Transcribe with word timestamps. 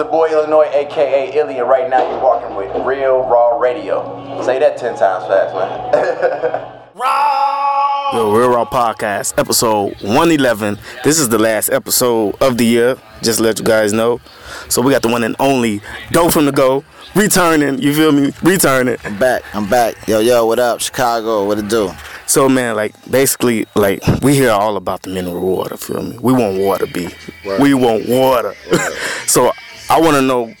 the 0.00 0.04
boy 0.06 0.30
Illinois, 0.30 0.66
aka 0.72 1.30
Illy, 1.36 1.58
and 1.58 1.68
right 1.68 1.90
now 1.90 2.10
you're 2.10 2.22
walking 2.22 2.56
with 2.56 2.74
Real 2.86 3.18
Raw 3.18 3.58
Radio. 3.58 4.42
Say 4.42 4.58
that 4.58 4.78
10 4.78 4.96
times 4.96 5.26
fast, 5.26 5.54
man. 5.54 6.80
Raw! 6.94 8.10
Yo, 8.14 8.32
Real 8.32 8.48
Raw 8.48 8.64
Podcast, 8.64 9.34
episode 9.36 9.92
111. 10.00 10.78
This 11.04 11.18
is 11.18 11.28
the 11.28 11.38
last 11.38 11.68
episode 11.68 12.34
of 12.40 12.56
the 12.56 12.64
year, 12.64 12.96
just 13.20 13.40
to 13.40 13.44
let 13.44 13.58
you 13.58 13.64
guys 13.66 13.92
know. 13.92 14.22
So 14.70 14.80
we 14.80 14.90
got 14.90 15.02
the 15.02 15.08
one 15.08 15.22
and 15.22 15.36
only 15.38 15.82
Dough 16.12 16.30
from 16.30 16.46
the 16.46 16.52
Go, 16.52 16.82
returning, 17.14 17.78
you 17.82 17.94
feel 17.94 18.12
me? 18.12 18.32
Returning. 18.42 18.96
I'm 19.04 19.18
back, 19.18 19.42
I'm 19.54 19.68
back. 19.68 20.08
Yo, 20.08 20.20
yo, 20.20 20.46
what 20.46 20.58
up? 20.58 20.80
Chicago, 20.80 21.46
what 21.46 21.58
it 21.58 21.68
do? 21.68 21.90
So 22.24 22.48
man, 22.48 22.74
like 22.74 22.94
basically, 23.10 23.66
like 23.74 24.02
we 24.22 24.34
hear 24.34 24.50
all 24.50 24.78
about 24.78 25.02
the 25.02 25.10
mineral 25.10 25.56
water. 25.56 25.76
Feel 25.76 26.02
me? 26.02 26.16
We 26.18 26.32
want 26.32 26.58
water, 26.58 26.86
B. 26.86 27.10
Word. 27.44 27.60
We 27.60 27.74
want 27.74 28.08
water. 28.08 28.54
so 29.26 29.52
I 29.90 30.00
want 30.00 30.14
to 30.14 30.22
know, 30.22 30.54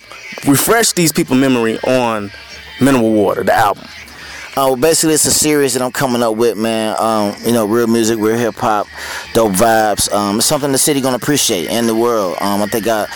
refresh 0.48 0.90
these 0.92 1.12
people' 1.12 1.36
memory 1.36 1.78
on 1.86 2.32
mineral 2.80 3.12
water, 3.12 3.44
the 3.44 3.54
album. 3.54 3.84
Uh, 4.56 4.74
basically, 4.74 5.14
it's 5.14 5.24
a 5.24 5.30
series 5.30 5.74
that 5.74 5.82
I'm 5.82 5.92
coming 5.92 6.20
up 6.20 6.34
with, 6.34 6.58
man. 6.58 6.96
Um, 6.98 7.36
you 7.44 7.52
know, 7.52 7.64
real 7.64 7.86
music, 7.86 8.18
real 8.18 8.36
hip 8.36 8.56
hop, 8.56 8.88
dope 9.32 9.52
vibes. 9.52 10.12
Um, 10.12 10.38
it's 10.38 10.46
something 10.46 10.72
the 10.72 10.78
city 10.78 11.00
gonna 11.00 11.16
appreciate 11.16 11.70
and 11.70 11.88
the 11.88 11.94
world. 11.94 12.38
Um, 12.40 12.60
I 12.60 12.66
think 12.66 12.88
I 12.88 13.06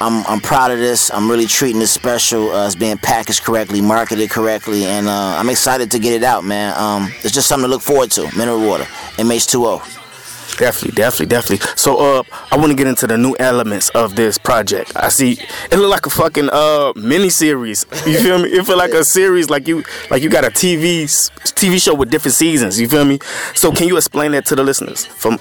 I'm, 0.00 0.24
I'm 0.26 0.40
proud 0.40 0.70
of 0.70 0.78
this. 0.78 1.10
I'm 1.12 1.30
really 1.30 1.44
treating 1.44 1.80
this 1.80 1.90
special 1.90 2.50
uh, 2.50 2.66
as 2.66 2.74
being 2.74 2.96
packaged 2.96 3.42
correctly, 3.42 3.82
marketed 3.82 4.30
correctly, 4.30 4.86
and 4.86 5.06
uh, 5.06 5.36
I'm 5.36 5.50
excited 5.50 5.90
to 5.90 5.98
get 5.98 6.14
it 6.14 6.22
out, 6.22 6.44
man. 6.44 6.72
Um, 6.78 7.12
it's 7.22 7.34
just 7.34 7.46
something 7.46 7.68
to 7.68 7.70
look 7.70 7.82
forward 7.82 8.10
to. 8.12 8.22
Mineral 8.38 8.66
water, 8.66 8.84
MH2O. 9.16 10.07
Definitely, 10.56 10.92
definitely, 10.96 11.26
definitely. 11.26 11.66
So, 11.76 11.96
uh, 11.96 12.22
I 12.50 12.56
want 12.56 12.70
to 12.70 12.76
get 12.76 12.86
into 12.86 13.06
the 13.06 13.18
new 13.18 13.36
elements 13.38 13.90
of 13.90 14.16
this 14.16 14.38
project. 14.38 14.92
I 14.96 15.08
see 15.08 15.32
it 15.70 15.76
look 15.76 15.90
like 15.90 16.06
a 16.06 16.10
fucking 16.10 16.48
uh 16.52 16.92
mini 16.96 17.28
series. 17.28 17.84
You 18.06 18.18
feel 18.18 18.38
me? 18.42 18.48
It 18.48 18.64
feel 18.66 18.78
like 18.78 18.92
a 18.92 19.04
series, 19.04 19.50
like 19.50 19.68
you 19.68 19.84
like 20.10 20.22
you 20.22 20.30
got 20.30 20.44
a 20.44 20.50
TV 20.50 21.04
TV 21.04 21.80
show 21.82 21.94
with 21.94 22.10
different 22.10 22.34
seasons. 22.34 22.80
You 22.80 22.88
feel 22.88 23.04
me? 23.04 23.18
So, 23.54 23.70
can 23.72 23.86
you 23.88 23.96
explain 23.96 24.32
that 24.32 24.46
to 24.46 24.56
the 24.56 24.62
listeners 24.62 25.04
from 25.04 25.38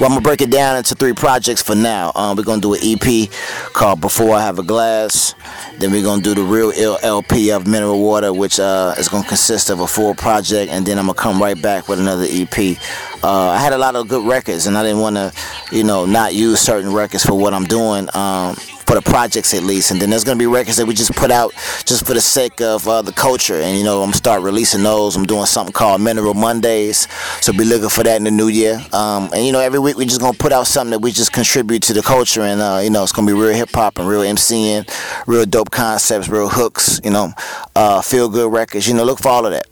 well, 0.00 0.08
I'm 0.08 0.16
gonna 0.16 0.20
break 0.20 0.40
it 0.42 0.50
down 0.50 0.76
into 0.76 0.94
three 0.94 1.12
projects 1.12 1.62
for 1.62 1.74
now. 1.74 2.12
Um, 2.14 2.36
we're 2.36 2.42
gonna 2.44 2.60
do 2.60 2.74
an 2.74 2.80
EP 2.82 3.30
called 3.72 4.00
"Before 4.00 4.34
I 4.34 4.40
Have 4.42 4.58
a 4.58 4.62
Glass." 4.62 5.34
Then 5.78 5.92
we're 5.92 6.02
gonna 6.02 6.22
do 6.22 6.34
the 6.34 6.42
real 6.42 6.72
LP 7.02 7.50
of 7.50 7.66
Mineral 7.66 8.00
Water, 8.00 8.32
which 8.32 8.58
uh, 8.58 8.94
is 8.98 9.08
gonna 9.08 9.26
consist 9.26 9.70
of 9.70 9.80
a 9.80 9.86
full 9.86 10.14
project, 10.14 10.72
and 10.72 10.86
then 10.86 10.98
I'm 10.98 11.06
gonna 11.06 11.14
come 11.14 11.40
right 11.40 11.60
back 11.60 11.88
with 11.88 12.00
another 12.00 12.26
EP. 12.28 12.76
Uh, 13.22 13.48
I 13.50 13.58
had 13.58 13.72
a 13.72 13.78
lot 13.78 13.96
of 13.96 14.08
good 14.08 14.26
records, 14.26 14.66
and 14.66 14.76
I 14.76 14.82
didn't 14.82 15.00
want 15.00 15.16
to, 15.16 15.32
you 15.72 15.84
know, 15.84 16.06
not 16.06 16.34
use 16.34 16.60
certain 16.60 16.92
records 16.92 17.24
for 17.24 17.34
what 17.34 17.52
I'm 17.54 17.64
doing. 17.64 18.08
Um, 18.14 18.56
for 18.88 18.94
the 18.94 19.02
projects 19.02 19.52
at 19.52 19.62
least. 19.62 19.90
And 19.90 20.00
then 20.00 20.08
there's 20.08 20.24
gonna 20.24 20.38
be 20.38 20.46
records 20.46 20.78
that 20.78 20.86
we 20.86 20.94
just 20.94 21.14
put 21.14 21.30
out 21.30 21.52
just 21.84 22.06
for 22.06 22.14
the 22.14 22.22
sake 22.22 22.62
of 22.62 22.88
uh, 22.88 23.02
the 23.02 23.12
culture. 23.12 23.60
And 23.60 23.76
you 23.76 23.84
know, 23.84 24.02
I'm 24.02 24.14
start 24.14 24.40
releasing 24.40 24.82
those. 24.82 25.14
I'm 25.14 25.26
doing 25.26 25.44
something 25.44 25.74
called 25.74 26.00
Mineral 26.00 26.32
Mondays, 26.32 27.06
so 27.42 27.52
be 27.52 27.64
looking 27.64 27.90
for 27.90 28.02
that 28.02 28.16
in 28.16 28.24
the 28.24 28.30
new 28.30 28.48
year. 28.48 28.82
Um, 28.94 29.28
and 29.34 29.44
you 29.44 29.52
know, 29.52 29.60
every 29.60 29.78
week 29.78 29.98
we're 29.98 30.06
just 30.06 30.22
gonna 30.22 30.38
put 30.38 30.52
out 30.52 30.66
something 30.66 30.92
that 30.92 31.00
we 31.00 31.12
just 31.12 31.34
contribute 31.34 31.82
to 31.82 31.92
the 31.92 32.00
culture. 32.00 32.40
And 32.40 32.62
uh, 32.62 32.80
you 32.82 32.88
know, 32.88 33.02
it's 33.02 33.12
gonna 33.12 33.26
be 33.26 33.34
real 33.34 33.54
hip 33.54 33.68
hop 33.74 33.98
and 33.98 34.08
real 34.08 34.22
MCing, 34.22 34.88
real 35.26 35.44
dope 35.44 35.70
concepts, 35.70 36.28
real 36.28 36.48
hooks. 36.48 36.98
You 37.04 37.10
know, 37.10 37.32
uh, 37.76 38.00
feel 38.00 38.30
good 38.30 38.50
records. 38.50 38.88
You 38.88 38.94
know, 38.94 39.04
look 39.04 39.18
for 39.18 39.28
all 39.28 39.44
of 39.44 39.52
that. 39.52 39.66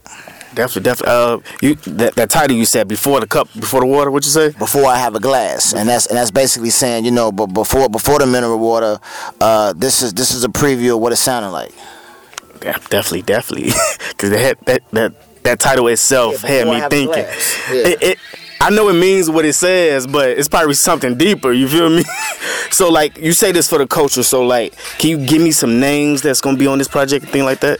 Definitely, 0.57 0.83
definitely. 0.85 1.15
Uh, 1.15 1.39
you 1.61 1.75
that, 1.97 2.15
that 2.15 2.31
title 2.31 2.57
you 2.57 2.65
said 2.65 2.89
before 2.89 3.21
the 3.21 3.27
cup, 3.27 3.53
before 3.53 3.81
the 3.81 3.87
water. 3.87 4.11
What 4.11 4.25
you 4.25 4.31
say? 4.31 4.53
Before 4.53 4.87
I 4.87 4.97
have 4.97 5.15
a 5.15 5.21
glass, 5.21 5.75
and 5.75 5.87
that's 5.87 6.07
and 6.07 6.17
that's 6.17 6.31
basically 6.31 6.71
saying, 6.71 7.05
you 7.05 7.11
know, 7.11 7.31
but 7.31 7.49
before 7.49 7.91
before 7.91 8.19
the 8.21 8.27
mineral 8.27 8.59
water, 8.59 8.99
uh, 9.39 9.75
this 9.75 10.01
is 10.01 10.15
this 10.15 10.33
is 10.33 10.45
a 10.45 10.49
preview 10.49 10.95
of 10.95 11.01
what 11.01 11.13
it 11.13 11.17
sounded 11.17 11.51
like. 11.51 11.73
Yeah, 12.63 12.79
definitely, 12.89 13.21
definitely, 13.21 13.73
because 14.09 14.31
that 14.31 14.65
that 14.65 14.91
that 14.93 15.43
that 15.43 15.61
title 15.61 15.89
itself 15.89 16.43
yeah, 16.43 16.49
had 16.49 16.69
me 16.69 16.81
thinking. 16.89 17.25
Yeah. 17.25 17.89
It, 17.89 18.03
it, 18.03 18.19
I 18.59 18.71
know 18.71 18.89
it 18.89 18.95
means 18.95 19.29
what 19.29 19.45
it 19.45 19.53
says, 19.53 20.07
but 20.07 20.31
it's 20.31 20.49
probably 20.49 20.73
something 20.73 21.19
deeper. 21.19 21.53
You 21.53 21.69
feel 21.69 21.91
me? 21.91 22.03
so 22.71 22.89
like 22.89 23.19
you 23.19 23.33
say 23.33 23.53
this 23.53 23.69
for 23.69 23.77
the 23.77 23.87
culture. 23.87 24.23
So 24.23 24.43
like, 24.43 24.75
can 24.99 25.11
you 25.11 25.27
give 25.27 25.43
me 25.43 25.51
some 25.51 25.79
names 25.79 26.23
that's 26.23 26.41
gonna 26.41 26.57
be 26.57 26.67
on 26.67 26.79
this 26.79 26.89
project, 26.89 27.27
thing 27.27 27.45
like 27.45 27.61
that? 27.61 27.79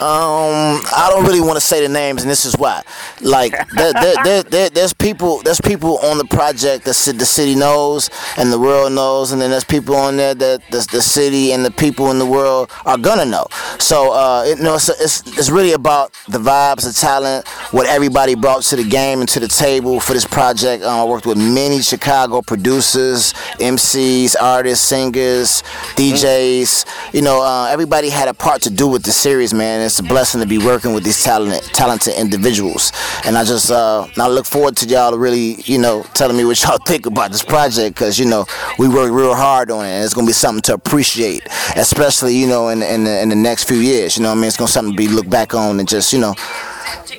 Um, 0.00 0.82
I 0.90 1.06
don't 1.08 1.24
really 1.24 1.40
want 1.40 1.54
to 1.54 1.60
say 1.60 1.80
the 1.80 1.88
names, 1.88 2.22
and 2.22 2.30
this 2.30 2.44
is 2.44 2.56
why. 2.56 2.82
Like, 3.20 3.52
there, 3.76 3.92
there, 4.24 4.42
there, 4.42 4.68
there's 4.70 4.92
people, 4.92 5.40
there's 5.42 5.60
people 5.60 5.98
on 5.98 6.18
the 6.18 6.24
project 6.24 6.84
that 6.84 6.96
the 7.16 7.24
city 7.24 7.54
knows 7.54 8.10
and 8.36 8.52
the 8.52 8.58
world 8.58 8.92
knows, 8.92 9.30
and 9.30 9.40
then 9.40 9.50
there's 9.50 9.62
people 9.62 9.94
on 9.94 10.16
there 10.16 10.34
that 10.34 10.62
the, 10.72 10.86
the 10.90 11.00
city 11.00 11.52
and 11.52 11.64
the 11.64 11.70
people 11.70 12.10
in 12.10 12.18
the 12.18 12.26
world 12.26 12.72
are 12.84 12.98
gonna 12.98 13.24
know. 13.24 13.46
So, 13.78 14.12
uh, 14.12 14.42
it, 14.46 14.58
you 14.58 14.64
know, 14.64 14.74
it's, 14.74 14.88
it's 14.88 15.22
it's 15.38 15.50
really 15.50 15.72
about 15.72 16.12
the 16.28 16.38
vibes, 16.38 16.84
the 16.84 16.92
talent, 16.92 17.46
what 17.70 17.86
everybody 17.86 18.34
brought 18.34 18.64
to 18.64 18.76
the 18.76 18.84
game 18.84 19.20
and 19.20 19.28
to 19.28 19.38
the 19.38 19.48
table 19.48 20.00
for 20.00 20.12
this 20.12 20.26
project. 20.26 20.82
Um, 20.82 21.00
I 21.00 21.04
worked 21.04 21.26
with 21.26 21.38
many 21.38 21.82
Chicago 21.82 22.42
producers, 22.42 23.32
MCs, 23.60 24.34
artists, 24.40 24.86
singers, 24.88 25.62
DJs. 25.94 27.14
You 27.14 27.22
know, 27.22 27.42
uh, 27.44 27.68
everybody 27.70 28.08
had 28.08 28.26
a 28.26 28.34
part 28.34 28.62
to 28.62 28.70
do 28.70 28.88
with 28.88 29.04
the 29.04 29.12
series, 29.12 29.54
man 29.54 29.83
it's 29.84 29.98
a 29.98 30.02
blessing 30.02 30.40
to 30.40 30.46
be 30.46 30.58
working 30.58 30.94
with 30.94 31.04
these 31.04 31.22
talented, 31.22 31.62
talented 31.74 32.14
individuals. 32.14 32.92
And 33.24 33.36
I 33.36 33.44
just, 33.44 33.70
uh, 33.70 34.06
I 34.16 34.28
look 34.28 34.46
forward 34.46 34.76
to 34.78 34.86
y'all 34.86 35.16
really, 35.16 35.60
you 35.62 35.78
know, 35.78 36.02
telling 36.14 36.36
me 36.36 36.44
what 36.44 36.62
y'all 36.62 36.78
think 36.86 37.06
about 37.06 37.30
this 37.30 37.42
project 37.42 37.96
because 37.96 38.18
you 38.18 38.26
know 38.26 38.46
we 38.78 38.88
work 38.88 39.10
real 39.12 39.34
hard 39.34 39.70
on 39.70 39.84
it, 39.84 39.90
and 39.90 40.04
it's 40.04 40.14
gonna 40.14 40.26
be 40.26 40.32
something 40.32 40.62
to 40.62 40.74
appreciate, 40.74 41.42
especially 41.76 42.36
you 42.36 42.46
know 42.46 42.68
in 42.68 42.82
in 42.82 43.04
the, 43.04 43.20
in 43.22 43.28
the 43.28 43.36
next 43.36 43.64
few 43.64 43.78
years. 43.78 44.16
You 44.16 44.22
know, 44.22 44.32
I 44.32 44.34
mean, 44.34 44.44
it's 44.44 44.56
gonna 44.56 44.68
be 44.68 44.72
something 44.72 44.92
to 44.92 44.96
be 44.96 45.08
looked 45.08 45.30
back 45.30 45.54
on 45.54 45.78
and 45.78 45.88
just 45.88 46.12
you 46.12 46.20
know 46.20 46.34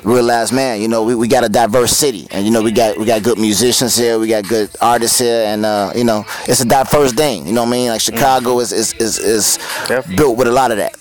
realize, 0.04 0.52
man, 0.52 0.82
you 0.82 0.88
know, 0.88 1.04
we, 1.04 1.16
we 1.16 1.28
got 1.28 1.44
a 1.44 1.50
diverse 1.50 1.92
city, 1.92 2.28
and 2.32 2.46
you 2.46 2.52
know, 2.52 2.62
we 2.62 2.72
got 2.72 2.98
we 2.98 3.06
got 3.06 3.24
good 3.24 3.38
musicians 3.40 3.96
here, 3.96 4.20
we 4.20 4.28
got 4.28 4.48
good 4.48 4.70
artists 4.82 5.20
here, 5.20 5.46
and 5.46 5.66
uh, 5.66 5.92
you 5.96 6.04
know, 6.04 6.26
it's 6.48 6.62
a 6.62 6.66
diverse 6.66 7.12
thing. 7.12 7.46
You 7.46 7.54
know 7.54 7.62
what 7.62 7.70
I 7.70 7.72
mean? 7.72 7.90
Like 7.90 8.02
Chicago 8.02 8.60
is 8.60 8.72
is 8.72 8.94
is, 8.94 9.18
is 9.20 9.60
built 10.16 10.38
with 10.38 10.48
a 10.48 10.52
lot 10.52 10.72
of 10.72 10.78
that. 10.78 10.94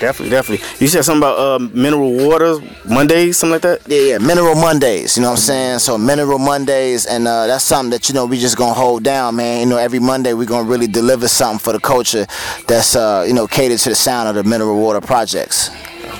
Definitely, 0.00 0.30
definitely. 0.30 0.66
You 0.80 0.88
said 0.88 1.04
something 1.04 1.20
about 1.20 1.38
uh, 1.38 1.58
mineral 1.74 2.14
water 2.26 2.58
Mondays, 2.88 3.36
something 3.36 3.52
like 3.52 3.62
that. 3.62 3.86
Yeah, 3.86 4.12
yeah, 4.12 4.18
mineral 4.18 4.54
Mondays. 4.54 5.14
You 5.14 5.22
know 5.22 5.28
what 5.28 5.38
I'm 5.40 5.42
saying? 5.42 5.78
So 5.80 5.98
mineral 5.98 6.38
Mondays, 6.38 7.04
and 7.04 7.28
uh, 7.28 7.46
that's 7.46 7.64
something 7.64 7.90
that 7.90 8.08
you 8.08 8.14
know 8.14 8.24
we 8.24 8.38
just 8.38 8.56
gonna 8.56 8.72
hold 8.72 9.04
down, 9.04 9.36
man. 9.36 9.60
You 9.60 9.66
know, 9.66 9.76
every 9.76 9.98
Monday 9.98 10.32
we 10.32 10.46
gonna 10.46 10.66
really 10.66 10.86
deliver 10.86 11.28
something 11.28 11.58
for 11.58 11.74
the 11.74 11.80
culture 11.80 12.24
that's 12.66 12.96
uh, 12.96 13.26
you 13.28 13.34
know 13.34 13.46
catered 13.46 13.78
to 13.80 13.90
the 13.90 13.94
sound 13.94 14.30
of 14.30 14.42
the 14.42 14.48
mineral 14.48 14.80
water 14.80 15.02
projects. 15.02 15.68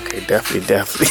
Okay, 0.03 0.23
definitely, 0.27 0.67
definitely. 0.67 1.07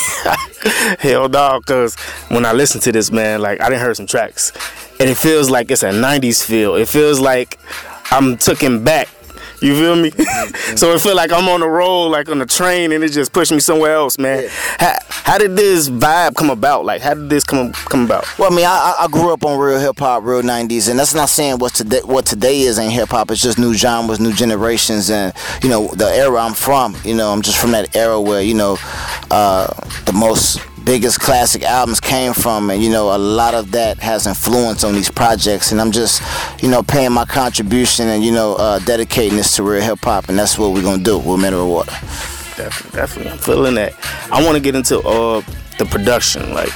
Hell 1.01 1.29
no, 1.29 1.61
cause 1.67 1.97
when 2.29 2.47
I 2.47 2.53
listen 2.53 2.81
to 2.83 2.93
this, 2.93 3.11
man, 3.11 3.43
like 3.43 3.61
I 3.61 3.69
didn't 3.69 3.83
hear 3.83 3.95
some 3.95 4.07
tracks, 4.07 4.53
and 5.01 5.11
it 5.11 5.17
feels 5.17 5.51
like 5.51 5.73
it's 5.73 5.83
a 5.83 5.91
'90s 5.91 6.45
feel. 6.45 6.77
It 6.77 6.87
feels 6.87 7.19
like 7.19 7.59
I'm 8.13 8.37
taken 8.37 8.85
back 8.85 9.09
you 9.61 9.75
feel 9.75 9.97
me? 9.97 10.11
so 10.77 10.93
it 10.93 11.01
feel 11.01 11.17
like 11.17 11.33
I'm 11.33 11.49
on 11.49 11.61
the 11.61 11.69
road, 11.69 12.09
like 12.09 12.29
on 12.29 12.39
the 12.39 12.47
train, 12.47 12.93
and 12.93 13.05
it 13.05 13.11
just 13.11 13.33
pushed 13.33 13.53
me 13.53 13.61
somewhere 13.61 13.95
else, 13.95 14.19
man. 14.19 14.49
How, 14.79 14.97
how 15.09 15.39
did 15.39 15.57
this 15.57 15.89
vibe 15.89 16.35
come 16.35 16.51
about? 16.51 16.85
Like, 16.85 17.03
how 17.03 17.15
did 17.15 17.29
this 17.31 17.45
come 17.45 17.73
come 17.73 18.05
about? 18.05 18.27
Well, 18.39 18.53
I 18.53 18.57
mean, 18.57 18.67
I, 18.67 18.97
I 19.01 19.09
grew 19.09 19.33
up 19.33 19.45
on 19.45 19.59
real 19.59 19.79
hip 19.79 19.99
hop, 19.99 20.25
real 20.25 20.43
'90s, 20.43 20.89
and 20.89 20.99
that's 20.99 21.15
not 21.15 21.29
saying 21.29 21.59
what 21.59 21.75
today 21.75 22.01
what 22.05 22.27
today 22.27 22.61
is 22.61 22.79
in 22.79 22.91
hip 22.91 23.11
hop. 23.11 23.31
It's 23.31 23.43
just 23.43 23.59
new 23.59 23.75
genres, 23.75 24.21
new 24.21 24.33
generations, 24.33 25.11
and 25.11 25.33
you 25.63 25.69
know 25.69 25.89
the 25.89 26.07
era 26.07 26.39
I'm 26.41 26.55
from. 26.55 26.97
You 27.05 27.15
know, 27.15 27.33
I'm 27.33 27.43
just 27.43 27.59
from 27.59 27.73
that 27.73 27.95
era 27.95 28.21
where 28.21 28.43
you 28.43 28.55
know 28.55 28.79
uh, 29.31 29.73
the 30.07 30.13
most 30.13 30.61
biggest 30.85 31.21
classic 31.21 31.63
albums 31.63 32.01
came 32.01 32.33
from 32.33 32.71
and 32.71 32.83
you 32.83 32.91
know 32.91 33.15
a 33.15 33.19
lot 33.19 33.55
of 33.55 33.71
that 33.73 33.99
has 33.99 34.27
influence 34.27 34.83
on 34.83 34.95
these 34.95 35.11
projects 35.11 35.73
and 35.73 35.81
i'm 35.81 35.91
just 35.91 36.23
you 36.63 36.69
know 36.69 36.83
paying 36.83 37.13
my 37.13 37.25
contribution 37.25 38.09
and 38.09 38.25
you 38.25 38.33
know 38.33 38.55
uh, 38.57 38.79
dedicating 38.81 39.37
this 39.37 39.55
to 39.57 39.63
real 39.63 39.83
hip-hop 39.83 40.29
and 40.29 40.39
that's 40.39 40.59
what 40.59 40.73
we're 40.73 40.83
gonna 40.83 41.03
do 41.03 41.19
with 41.19 41.41
mineral 41.41 41.71
water. 41.71 41.93
Definitely 42.57 43.01
definitely. 43.01 43.33
I'm 43.33 43.39
feeling 43.39 43.75
that. 43.77 43.95
I 44.31 44.43
want 44.45 44.57
to 44.57 44.61
get 44.61 44.75
into 44.75 44.99
uh 45.01 45.43
the 45.79 45.87
production 45.87 46.53
like 46.53 46.73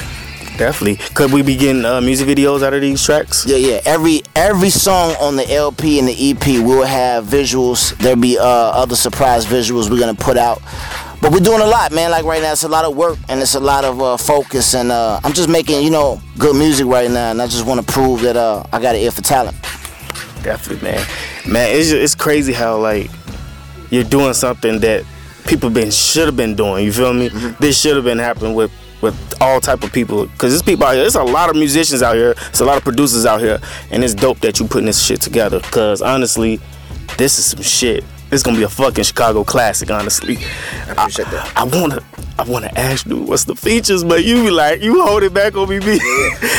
Definitely. 0.61 0.97
Could 1.15 1.33
we 1.33 1.41
be 1.41 1.57
getting 1.57 1.87
uh, 1.87 2.03
music 2.03 2.29
videos 2.29 2.63
out 2.63 2.75
of 2.75 2.83
these 2.83 3.03
tracks? 3.03 3.47
Yeah, 3.47 3.57
yeah. 3.57 3.81
Every 3.87 4.21
every 4.37 4.69
song 4.69 5.17
on 5.19 5.37
the 5.37 5.51
LP 5.51 5.99
and 5.99 6.07
the 6.07 6.31
EP 6.33 6.63
will 6.63 6.85
have 6.85 7.25
visuals. 7.25 7.97
There'll 7.97 8.21
be 8.21 8.39
uh, 8.39 8.45
other 8.45 8.95
surprise 8.95 9.47
visuals 9.47 9.89
we're 9.89 9.99
gonna 9.99 10.15
put 10.15 10.37
out. 10.37 10.61
But 11.21 11.33
we're 11.33 11.41
doing 11.41 11.61
a 11.61 11.67
lot, 11.67 11.93
man. 11.93 12.11
Like 12.11 12.25
right 12.25 12.43
now, 12.43 12.53
it's 12.53 12.65
a 12.65 12.69
lot 12.69 12.85
of 12.85 12.97
work 12.97 13.19
and 13.29 13.41
it's 13.41 13.55
a 13.55 13.61
lot 13.61 13.85
of 13.85 14.01
uh, 14.01 14.17
focus. 14.17 14.75
And 14.75 14.91
uh, 14.91 15.21
I'm 15.23 15.33
just 15.33 15.49
making, 15.49 15.83
you 15.83 15.91
know, 15.91 16.21
good 16.39 16.57
music 16.57 16.87
right 16.87 17.11
now. 17.11 17.31
And 17.31 17.43
I 17.43 17.47
just 17.47 17.67
want 17.67 17.87
to 17.87 17.93
prove 17.93 18.23
that 18.23 18.37
uh, 18.37 18.65
I 18.73 18.81
got 18.81 18.95
an 18.95 19.03
ear 19.03 19.11
for 19.11 19.21
talent. 19.21 19.61
Definitely, 20.43 20.91
man. 20.91 21.07
Man, 21.47 21.77
it's 21.77 21.91
just, 21.91 22.03
it's 22.03 22.15
crazy 22.15 22.55
how 22.55 22.79
like 22.79 23.11
you're 23.91 24.05
doing 24.05 24.33
something 24.33 24.79
that 24.81 25.05
people 25.47 25.69
been 25.69 25.91
should 25.91 26.27
have 26.27 26.37
been 26.37 26.55
doing. 26.55 26.85
You 26.85 26.93
feel 26.93 27.13
me? 27.13 27.29
Mm-hmm. 27.29 27.63
This 27.63 27.79
should 27.79 27.97
have 27.97 28.05
been 28.05 28.19
happening 28.19 28.55
with 28.55 28.73
with 29.03 29.35
all 29.41 29.61
type 29.61 29.83
of 29.83 29.93
people 29.93 30.27
because 30.27 30.53
there's 30.53 30.63
people 30.63 30.85
out 30.85 30.93
here. 30.93 31.03
There's 31.03 31.15
a 31.17 31.23
lot 31.23 31.51
of 31.51 31.57
musicians 31.57 32.03
out 32.03 32.17
here. 32.17 32.35
There's 32.35 32.61
a 32.61 32.65
lot 32.65 32.77
of 32.77 32.85
producers 32.85 33.27
out 33.27 33.41
here, 33.41 33.59
and 33.91 34.05
it's 34.05 34.15
dope 34.15 34.39
that 34.41 34.61
you 34.61 34.67
putting 34.67 34.87
this 34.87 35.03
shit 35.03 35.21
together. 35.21 35.61
Because 35.61 36.03
honestly, 36.03 36.61
this 37.19 37.39
is 37.39 37.47
some 37.47 37.63
shit. 37.63 38.05
This 38.31 38.45
gonna 38.45 38.57
be 38.57 38.63
a 38.63 38.69
fucking 38.69 39.05
Chicago 39.05 39.43
classic. 39.43 39.91
Honestly, 39.91 40.39
I 40.87 40.93
appreciate 40.93 41.29
that. 41.31 41.53
I 41.57 41.65
wanna. 41.65 42.01
I 42.39 42.45
wanna 42.45 42.71
ask 42.75 43.05
you 43.05 43.19
what's 43.19 43.45
the 43.45 43.55
features, 43.55 44.03
but 44.03 44.25
you 44.25 44.45
be 44.45 44.51
like 44.51 44.81
you 44.81 45.05
hold 45.05 45.23
it 45.23 45.35
back 45.35 45.59
on 45.59 45.69
me, 45.69 45.79
B. 45.79 45.99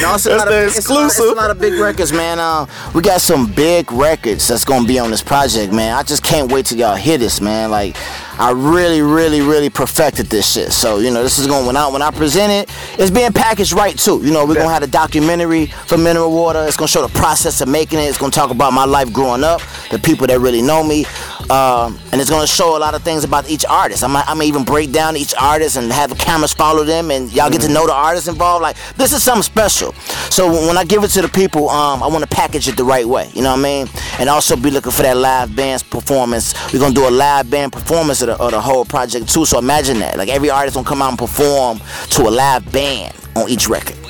No, 0.02 0.14
it's 0.14 0.28
a, 0.28 0.36
lot 0.36 0.48
of, 0.48 0.54
it's, 0.54 0.88
a 0.88 0.94
lot, 0.94 1.06
it's 1.08 1.16
exclusive. 1.16 1.32
a 1.32 1.36
lot 1.36 1.50
of 1.50 1.60
big 1.60 1.74
records, 1.74 2.14
man. 2.14 2.38
Uh, 2.38 2.68
we 2.94 3.02
got 3.02 3.20
some 3.20 3.52
big 3.52 3.92
records 3.92 4.48
that's 4.48 4.64
gonna 4.64 4.88
be 4.88 5.00
on 5.00 5.10
this 5.10 5.24
project, 5.24 5.74
man. 5.74 5.96
I 5.96 6.04
just 6.04 6.24
can't 6.24 6.52
wait 6.52 6.68
till 6.68 6.78
y'all 6.78 6.96
hear 6.96 7.18
this, 7.18 7.42
man. 7.42 7.72
Like, 7.72 7.96
I 8.40 8.52
really, 8.52 9.02
really, 9.02 9.42
really 9.42 9.70
perfected 9.70 10.28
this 10.28 10.52
shit. 10.54 10.72
So, 10.72 11.00
you 11.00 11.12
know, 11.12 11.24
this 11.24 11.40
is 11.40 11.48
going 11.48 11.66
when 11.66 11.76
I 11.76 11.88
when 11.88 12.02
I 12.02 12.12
present 12.12 12.52
it, 12.52 12.76
it's 13.00 13.12
being 13.12 13.32
packaged 13.34 13.74
right 13.74 13.98
too. 13.98 14.22
You 14.24 14.32
know, 14.32 14.46
we're 14.46 14.56
gonna 14.56 14.70
have 14.70 14.84
a 14.84 14.88
documentary 14.88 15.68
for 15.68 15.98
Mineral 15.98 16.32
Water. 16.32 16.64
It's 16.68 16.78
gonna 16.78 16.90
show 16.90 17.06
the 17.06 17.14
process 17.20 17.62
of 17.62 17.70
making 17.70 18.00
it. 18.00 18.04
It's 18.04 18.18
gonna 18.18 18.32
talk 18.32 18.52
about 18.52 18.74
my 18.74 18.86
life 18.86 19.12
growing 19.12 19.44
up, 19.44 19.62
the 19.90 19.98
people 19.98 20.28
that 20.28 20.40
really 20.40 20.62
know 20.62 20.84
me, 20.84 21.06
um, 21.52 22.00
and 22.14 22.22
it's 22.22 22.30
gonna 22.30 22.48
show 22.48 22.78
a 22.78 22.80
lot 22.80 22.96
of 22.96 23.04
things 23.04 23.26
about 23.26 23.50
each 23.50 23.66
artist. 23.66 24.06
I'm, 24.06 24.16
I'm 24.16 24.26
gonna 24.26 24.46
even 24.46 24.64
break 24.64 24.94
down 24.94 25.18
each 25.18 25.34
artist 25.36 25.76
and 25.76 25.92
have 25.92 26.10
the 26.10 26.16
cameras 26.16 26.54
follow 26.54 26.86
them, 26.86 27.12
and 27.12 27.32
y'all 27.34 27.50
get 27.50 27.60
to 27.62 27.68
know 27.68 27.86
the 27.86 27.94
artists 27.94 28.30
involved. 28.30 28.64
Like, 28.64 28.78
this 28.96 29.12
is 29.12 29.22
something 29.22 29.44
special. 29.44 29.92
So 30.32 30.50
when 30.50 30.78
I 30.78 30.86
give 30.86 31.04
it 31.04 31.10
to 31.10 31.22
the 31.22 31.28
people, 31.28 31.70
um, 31.70 32.02
I 32.02 32.08
want 32.08 32.24
to 32.24 32.30
package 32.34 32.70
it 32.70 32.78
the 32.78 32.86
right 32.86 33.06
way. 33.06 33.30
You 33.34 33.42
know 33.42 33.52
what 33.52 33.60
I 33.60 33.64
mean? 33.64 33.88
And 34.18 34.30
also 34.30 34.56
be 34.56 34.72
looking 34.72 34.94
for 34.94 35.02
that 35.02 35.18
live 35.18 35.54
band 35.54 35.84
performance. 35.90 36.54
We're 36.72 36.80
gonna 36.80 36.96
do 36.96 37.08
a 37.08 37.12
live 37.12 37.50
band 37.50 37.74
performance 37.74 38.22
of 38.22 38.28
the, 38.28 38.38
of 38.38 38.52
the 38.52 38.62
whole 38.62 38.86
project 38.86 39.28
too. 39.28 39.46
So 39.46 39.60
imagine 39.60 40.00
that. 40.00 40.18
Like 40.18 40.30
every 40.30 40.50
artist 40.50 40.76
gonna 40.76 40.88
come 40.88 41.02
out 41.02 41.10
and 41.10 41.20
perform 41.20 41.82
to 42.12 42.22
a 42.24 42.32
live 42.32 42.72
band 42.72 43.14
on 43.36 43.50
each 43.50 43.68
record. 43.68 44.01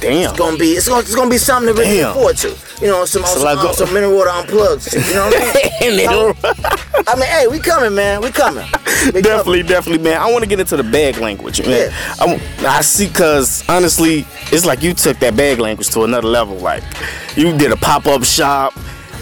Damn. 0.00 0.30
It's 0.30 0.38
gonna 0.38 0.56
be 0.56 0.70
it's 0.72 0.88
gonna, 0.88 1.00
it's 1.00 1.14
gonna 1.14 1.30
be 1.30 1.38
something 1.38 1.74
to 1.74 1.80
really 1.80 2.02
look 2.02 2.14
forward 2.14 2.36
to. 2.38 2.56
You 2.80 2.86
know, 2.88 3.04
some 3.04 3.22
some, 3.24 3.46
um, 3.58 3.72
some 3.74 3.92
mineral 3.92 4.16
water 4.16 4.30
unplugged. 4.30 4.92
You 4.94 5.00
know 5.14 5.26
what 5.26 5.36
I 5.36 5.70
mean? 5.80 5.96
Mineral- 5.96 6.34
I 7.06 7.14
mean, 7.16 7.26
hey, 7.26 7.46
we 7.46 7.58
coming, 7.58 7.94
man. 7.94 8.20
We 8.22 8.30
coming. 8.30 8.64
We 8.64 9.12
coming. 9.12 9.22
definitely, 9.22 9.62
definitely, 9.62 10.02
man. 10.02 10.20
I 10.20 10.30
want 10.30 10.42
to 10.44 10.48
get 10.48 10.60
into 10.60 10.76
the 10.76 10.82
bag 10.84 11.18
language, 11.18 11.60
man. 11.66 11.90
Yeah. 11.90 12.38
I 12.68 12.80
see, 12.82 13.08
cause 13.08 13.68
honestly, 13.68 14.26
it's 14.52 14.64
like 14.64 14.82
you 14.82 14.94
took 14.94 15.18
that 15.18 15.36
bag 15.36 15.58
language 15.58 15.88
to 15.90 16.04
another 16.04 16.28
level. 16.28 16.56
Like 16.56 16.82
you 17.36 17.56
did 17.56 17.72
a 17.72 17.76
pop 17.76 18.06
up 18.06 18.24
shop, 18.24 18.74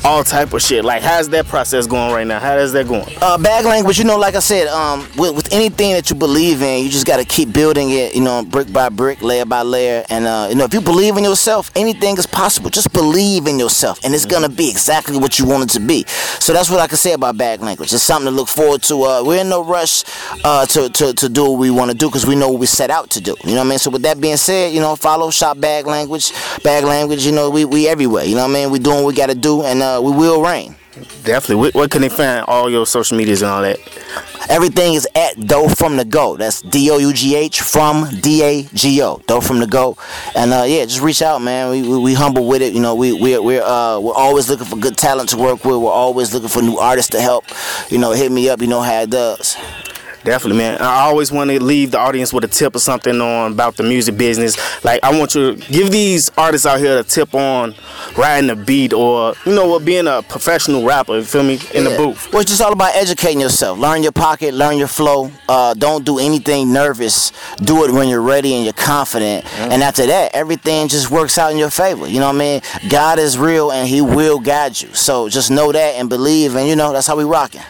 all 0.05 0.25
type 0.25 0.53
of 0.53 0.63
shit. 0.63 0.85
Like, 0.85 1.03
how's 1.03 1.29
that 1.31 1.47
process 1.47 1.87
going 1.87 2.13
right 2.13 2.27
now? 2.27 2.39
How 2.39 2.57
is 2.57 2.73
that 2.73 2.87
going? 2.89 3.07
uh, 3.21 3.39
bag 3.39 3.65
language, 3.65 3.99
you 3.99 4.05
know, 4.05 4.17
like 4.19 4.35
I 4.35 4.41
said, 4.41 4.69
um, 4.69 5.07
with, 5.17 5.35
with 5.35 5.53
anything 5.53 5.93
that 5.93 6.11
you 6.11 6.17
believe 6.17 6.63
in, 6.63 6.85
you 6.85 6.91
just 6.91 7.07
got 7.07 7.19
to 7.19 7.25
keep 7.25 7.53
building 7.53 7.91
it, 7.91 8.15
you 8.15 8.21
know, 8.21 8.45
brick 8.45 8.73
by 8.73 8.89
brick, 8.89 9.23
layer 9.23 9.45
by 9.45 9.63
layer. 9.63 10.05
And, 10.09 10.27
uh, 10.27 10.47
you 10.51 10.57
know, 10.57 10.65
if 10.65 10.75
you 10.75 10.81
believe 10.81 11.17
in 11.17 11.25
yourself, 11.25 11.71
anything 11.77 12.17
is 12.17 12.27
possible. 12.27 12.71
Just 12.71 12.93
believe 12.93 13.47
in 13.47 13.59
yourself, 13.59 14.01
and 14.05 14.15
it's 14.15 14.27
going 14.27 14.43
to 14.43 14.49
be 14.49 14.71
exactly 14.71 15.17
what 15.17 15.39
you 15.39 15.47
want 15.47 15.65
it 15.65 15.71
to 15.79 15.81
be. 15.81 16.05
So 16.07 16.53
that's 16.53 16.71
what 16.71 16.81
I 16.81 16.87
can 16.87 16.97
say 16.97 17.13
about 17.13 17.37
bag 17.37 17.61
language. 17.61 17.93
It's 17.93 18.03
something 18.03 18.31
to 18.31 18.37
look 18.37 18.49
forward 18.49 18.83
to. 18.85 19.03
Uh, 19.03 19.25
we're 19.25 19.41
in 19.41 19.49
no 19.49 19.65
rush 19.65 20.05
uh, 20.45 20.67
to, 20.67 20.89
to, 20.89 21.13
to 21.15 21.29
do 21.29 21.51
what 21.51 21.59
we 21.59 21.71
want 21.71 21.91
to 21.91 21.97
do 21.97 22.09
because 22.09 22.27
we 22.27 22.37
know 22.37 22.51
what 22.51 22.61
we 22.61 22.67
set 22.67 22.91
out 22.91 23.11
to 23.11 23.21
do. 23.21 23.37
You 23.45 23.51
know 23.51 23.57
what 23.57 23.67
I 23.67 23.71
mean? 23.71 23.79
So 23.79 23.91
with 23.91 24.03
that 24.03 24.21
being 24.21 24.37
said, 24.37 24.73
you 24.73 24.81
know, 24.81 24.97
follow 24.97 25.31
shop 25.31 25.61
bag 25.61 25.87
language. 25.87 26.33
Bag 26.63 26.85
language, 26.85 27.25
you 27.27 27.33
know, 27.33 27.51
we, 27.51 27.65
we 27.65 27.89
everywhere. 27.89 28.25
You 28.25 28.35
know 28.35 28.43
what 28.43 28.51
I 28.51 28.55
mean? 28.55 28.69
we 28.71 28.79
doing 28.79 28.99
what 28.99 29.07
we 29.07 29.15
got 29.15 29.29
to 29.29 29.35
do, 29.35 29.63
and 29.63 29.83
uh, 29.83 29.88
we 30.03 30.13
will 30.13 30.43
reign. 30.43 30.77
Definitely. 31.23 31.57
What, 31.57 31.75
what 31.75 31.91
can 31.91 32.03
they 32.03 32.09
find? 32.09 32.45
All 32.47 32.69
your 32.69 32.85
social 32.87 33.17
medias 33.17 33.43
and 33.43 33.51
all 33.51 33.63
that. 33.63 33.79
Everything 34.49 34.95
is 34.95 35.07
at 35.15 35.39
Dough 35.47 35.69
from 35.69 35.97
the 35.97 36.05
Go. 36.05 36.37
That's 36.37 36.63
D 36.63 36.91
O 36.91 36.99
U 36.99 37.13
G 37.13 37.37
H 37.37 37.61
from 37.61 38.09
D 38.21 38.43
A 38.43 38.63
G 38.75 39.01
O. 39.03 39.21
Dough 39.27 39.41
from 39.41 39.59
the 39.61 39.67
Go. 39.67 39.97
And 40.35 40.53
uh, 40.53 40.65
yeah, 40.67 40.85
just 40.85 41.01
reach 41.01 41.23
out, 41.23 41.41
man. 41.43 41.71
We, 41.71 41.83
we, 41.83 41.99
we 41.99 42.15
humble 42.15 42.47
with 42.47 42.63
it. 42.63 42.73
You 42.73 42.81
know, 42.81 42.95
we 42.95 43.13
we 43.13 43.39
we're 43.39 43.63
uh, 43.63 44.01
we're 44.01 44.15
always 44.15 44.49
looking 44.49 44.67
for 44.67 44.77
good 44.77 44.97
talent 44.97 45.29
to 45.31 45.37
work 45.37 45.65
with. 45.65 45.77
We're 45.77 45.91
always 45.91 46.33
looking 46.33 46.49
for 46.49 46.63
new 46.63 46.79
artists 46.79 47.11
to 47.13 47.21
help. 47.21 47.45
You 47.91 47.99
know, 47.99 48.13
hit 48.13 48.33
me 48.33 48.49
up. 48.49 48.61
You 48.61 48.67
know 48.67 48.81
how 48.81 49.03
it 49.03 49.11
does. 49.11 49.57
Definitely, 50.25 50.59
man. 50.59 50.81
I 50.81 51.03
always 51.03 51.31
want 51.31 51.51
to 51.51 51.63
leave 51.63 51.93
the 51.93 51.99
audience 51.99 52.33
with 52.33 52.45
a 52.45 52.49
tip 52.49 52.75
or 52.75 52.81
something 52.81 53.21
on 53.21 53.53
about 53.53 53.77
the 53.77 53.83
music 53.83 54.17
business. 54.17 54.57
Like, 54.85 55.01
I 55.03 55.17
want 55.19 55.35
you 55.35 55.55
to 55.55 55.73
give 55.73 55.91
these 55.91 56.31
artists 56.37 56.67
out 56.67 56.81
here 56.81 56.99
a 56.99 57.03
tip 57.03 57.35
on 57.35 57.75
riding 58.17 58.49
the 58.49 58.57
beat 58.57 58.93
or, 58.93 59.35
you 59.47 59.55
know, 59.55 59.69
what, 59.69 59.85
being 59.85 60.07
a 60.07 60.23
professional 60.23 60.85
rapper, 60.85 61.17
you 61.17 61.25
feel 61.25 61.45
me, 61.45 61.59
in 61.73 61.85
the 61.85 61.97
booth. 61.97 62.31
Well, 62.33 62.43
it's 62.43 62.51
just 62.51 62.61
all 62.61 62.73
about 62.73 62.95
educating 62.95 63.41
yourself. 63.41 63.79
Learn 63.79 64.03
your 64.03 64.13
pocket, 64.13 64.55
learn 64.55 64.77
your 64.77 64.89
flow. 64.89 65.31
Uh, 65.49 65.75
don't 65.75 66.05
do 66.05 66.19
anything 66.19 66.73
nervous. 66.73 67.33
Do 67.59 67.85
it 67.85 67.93
when 67.93 68.09
you're 68.09 68.21
ready 68.21 68.55
and 68.55 68.65
you're 68.65 68.73
confident. 68.73 69.47
And 69.59 69.83
after 69.83 70.05
that, 70.07 70.35
everything 70.35 70.89
just 70.89 71.11
works 71.11 71.39
out 71.39 71.53
in 71.53 71.59
your 71.59 71.71
favor. 71.71 72.07
You 72.09 72.21
know 72.21 72.27
what 72.27 72.37
I 72.37 72.39
mean? 72.39 72.61
God 72.89 73.19
is 73.19 73.39
real 73.39 73.71
and 73.71 73.89
He 73.89 74.01
will 74.01 74.41
guide 74.41 74.81
you. 74.81 74.93
So 74.95 75.29
just 75.29 75.51
know 75.51 75.73
that 75.73 75.95
and 75.95 76.09
believe. 76.09 76.57
And 76.57 76.69
you 76.69 76.77
know 76.77 76.93
that's 76.93 77.07
how 77.07 77.17
we 77.17 77.25
rocking. 77.25 77.63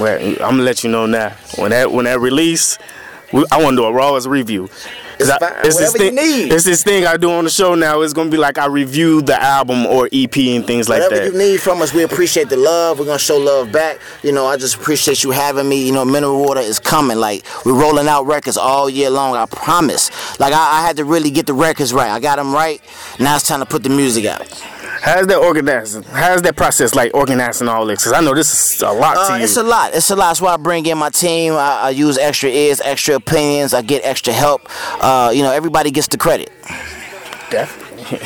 Well, 0.00 0.18
I'm 0.18 0.36
gonna 0.38 0.62
let 0.62 0.82
you 0.82 0.90
know 0.90 1.06
now. 1.06 1.30
When 1.56 1.70
that 1.70 1.92
when 1.92 2.06
that 2.06 2.20
release, 2.20 2.78
we, 3.32 3.44
I 3.52 3.62
want 3.62 3.74
to 3.74 3.82
do 3.82 3.84
a 3.84 3.92
rawest 3.92 4.26
review. 4.26 4.68
It's 5.18 5.28
I- 5.28 5.38
fine. 5.38 5.62
this 5.62 5.92
thing, 5.92 6.14
need. 6.14 6.50
It's 6.50 6.64
this 6.64 6.82
thing 6.82 7.04
I 7.04 7.18
do 7.18 7.30
on 7.30 7.44
the 7.44 7.50
show 7.50 7.74
now. 7.74 8.00
It's 8.00 8.14
gonna 8.14 8.30
be 8.30 8.38
like 8.38 8.56
I 8.56 8.64
review 8.66 9.20
the 9.20 9.40
album 9.40 9.84
or 9.84 10.08
EP 10.10 10.34
and 10.56 10.66
things 10.66 10.88
like 10.88 11.02
Whatever 11.02 11.14
that. 11.14 11.32
Whatever 11.32 11.44
you 11.44 11.52
need 11.52 11.60
from 11.60 11.82
us, 11.82 11.92
we 11.92 12.02
appreciate 12.02 12.48
the 12.48 12.56
love. 12.56 12.98
We're 12.98 13.04
gonna 13.04 13.18
show 13.18 13.36
love 13.36 13.70
back. 13.70 13.98
You 14.22 14.32
know, 14.32 14.46
I 14.46 14.56
just 14.56 14.76
appreciate 14.76 15.22
you 15.22 15.30
having 15.32 15.68
me. 15.68 15.86
You 15.86 15.92
know, 15.92 16.06
Mineral 16.06 16.42
Water 16.42 16.60
is 16.60 16.78
coming. 16.78 17.18
Like 17.18 17.44
we're 17.66 17.78
rolling 17.78 18.08
out 18.08 18.22
records 18.24 18.56
all 18.56 18.88
year 18.88 19.10
long. 19.10 19.36
I 19.36 19.44
promise. 19.44 20.10
Like 20.40 20.54
I, 20.54 20.78
I 20.78 20.86
had 20.86 20.96
to 20.96 21.04
really 21.04 21.30
get 21.30 21.46
the 21.46 21.54
records 21.54 21.92
right. 21.92 22.10
I 22.10 22.18
got 22.20 22.36
them 22.36 22.54
right. 22.54 22.80
Now 23.18 23.36
it's 23.36 23.46
time 23.46 23.60
to 23.60 23.66
put 23.66 23.82
the 23.82 23.90
music 23.90 24.24
out. 24.24 24.40
How's 25.02 25.26
that 25.28 25.38
organizing? 25.38 26.02
How's 26.02 26.42
that 26.42 26.56
process 26.56 26.94
like 26.94 27.14
organizing 27.14 27.68
all 27.68 27.86
this? 27.86 28.00
Because 28.02 28.12
I 28.12 28.20
know 28.20 28.34
this 28.34 28.52
is 28.74 28.82
a 28.82 28.92
lot 28.92 29.16
Uh, 29.16 29.28
to 29.32 29.38
you. 29.38 29.44
it's 29.44 29.56
a 29.56 29.62
lot. 29.62 29.94
It's 29.94 30.10
a 30.10 30.16
lot. 30.16 30.28
That's 30.28 30.40
why 30.42 30.52
I 30.54 30.56
bring 30.58 30.84
in 30.86 30.98
my 30.98 31.08
team. 31.08 31.54
I, 31.54 31.80
I 31.84 31.90
use 31.90 32.18
extra 32.18 32.50
ears, 32.50 32.80
extra 32.84 33.14
opinions. 33.14 33.72
I 33.72 33.80
get 33.82 34.04
extra 34.04 34.32
help. 34.32 34.68
Uh, 35.02 35.30
you 35.34 35.42
know, 35.42 35.52
everybody 35.52 35.90
gets 35.90 36.08
the 36.08 36.18
credit. 36.18 36.50
Definitely. 37.50 38.18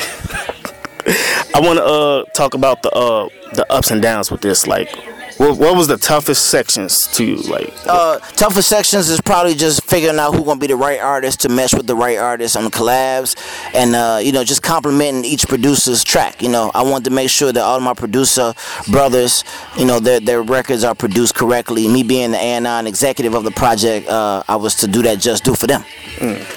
I 1.55 1.59
want 1.61 1.77
to 1.79 1.85
uh, 1.85 2.23
talk 2.35 2.53
about 2.55 2.81
the 2.83 2.91
uh, 2.91 3.29
the 3.53 3.65
ups 3.71 3.91
and 3.91 4.01
downs 4.01 4.29
with 4.29 4.41
this. 4.41 4.67
Like, 4.67 4.89
what, 5.37 5.57
what 5.57 5.75
was 5.75 5.87
the 5.87 5.97
toughest 5.97 6.45
sections 6.47 7.01
to 7.13 7.23
you? 7.25 7.35
Like, 7.37 7.73
Uh, 7.87 8.19
tougher 8.19 8.61
sections 8.61 9.09
is 9.09 9.19
probably 9.21 9.53
just 9.55 9.83
figuring 9.83 10.17
out 10.19 10.33
who's 10.33 10.43
gonna 10.45 10.59
be 10.59 10.67
the 10.67 10.75
right 10.75 10.99
artist 10.99 11.41
to 11.41 11.49
mesh 11.49 11.73
with 11.73 11.87
the 11.87 11.95
right 11.95 12.17
artist 12.17 12.55
on 12.55 12.63
the 12.63 12.69
collabs, 12.69 13.35
and 13.73 13.95
uh, 13.95 14.19
you 14.21 14.31
know 14.31 14.43
just 14.43 14.61
complimenting 14.63 15.25
each 15.25 15.47
producer's 15.47 16.03
track. 16.03 16.41
You 16.41 16.49
know, 16.49 16.71
I 16.73 16.83
want 16.83 17.05
to 17.05 17.11
make 17.11 17.29
sure 17.29 17.51
that 17.51 17.61
all 17.61 17.79
my 17.79 17.93
producer 17.93 18.53
brothers, 18.89 19.43
you 19.77 19.85
know, 19.85 19.99
their 19.99 20.19
their 20.19 20.41
records 20.41 20.83
are 20.83 20.95
produced 20.95 21.35
correctly. 21.35 21.87
Me 21.87 22.03
being 22.03 22.31
the 22.31 22.37
A&R 22.37 22.85
executive 22.87 23.33
of 23.33 23.43
the 23.43 23.51
project, 23.51 24.07
uh, 24.07 24.43
I 24.47 24.55
was 24.55 24.75
to 24.75 24.87
do 24.87 25.01
that 25.03 25.19
just 25.19 25.43
do 25.43 25.53
for 25.55 25.67
them. 25.67 25.83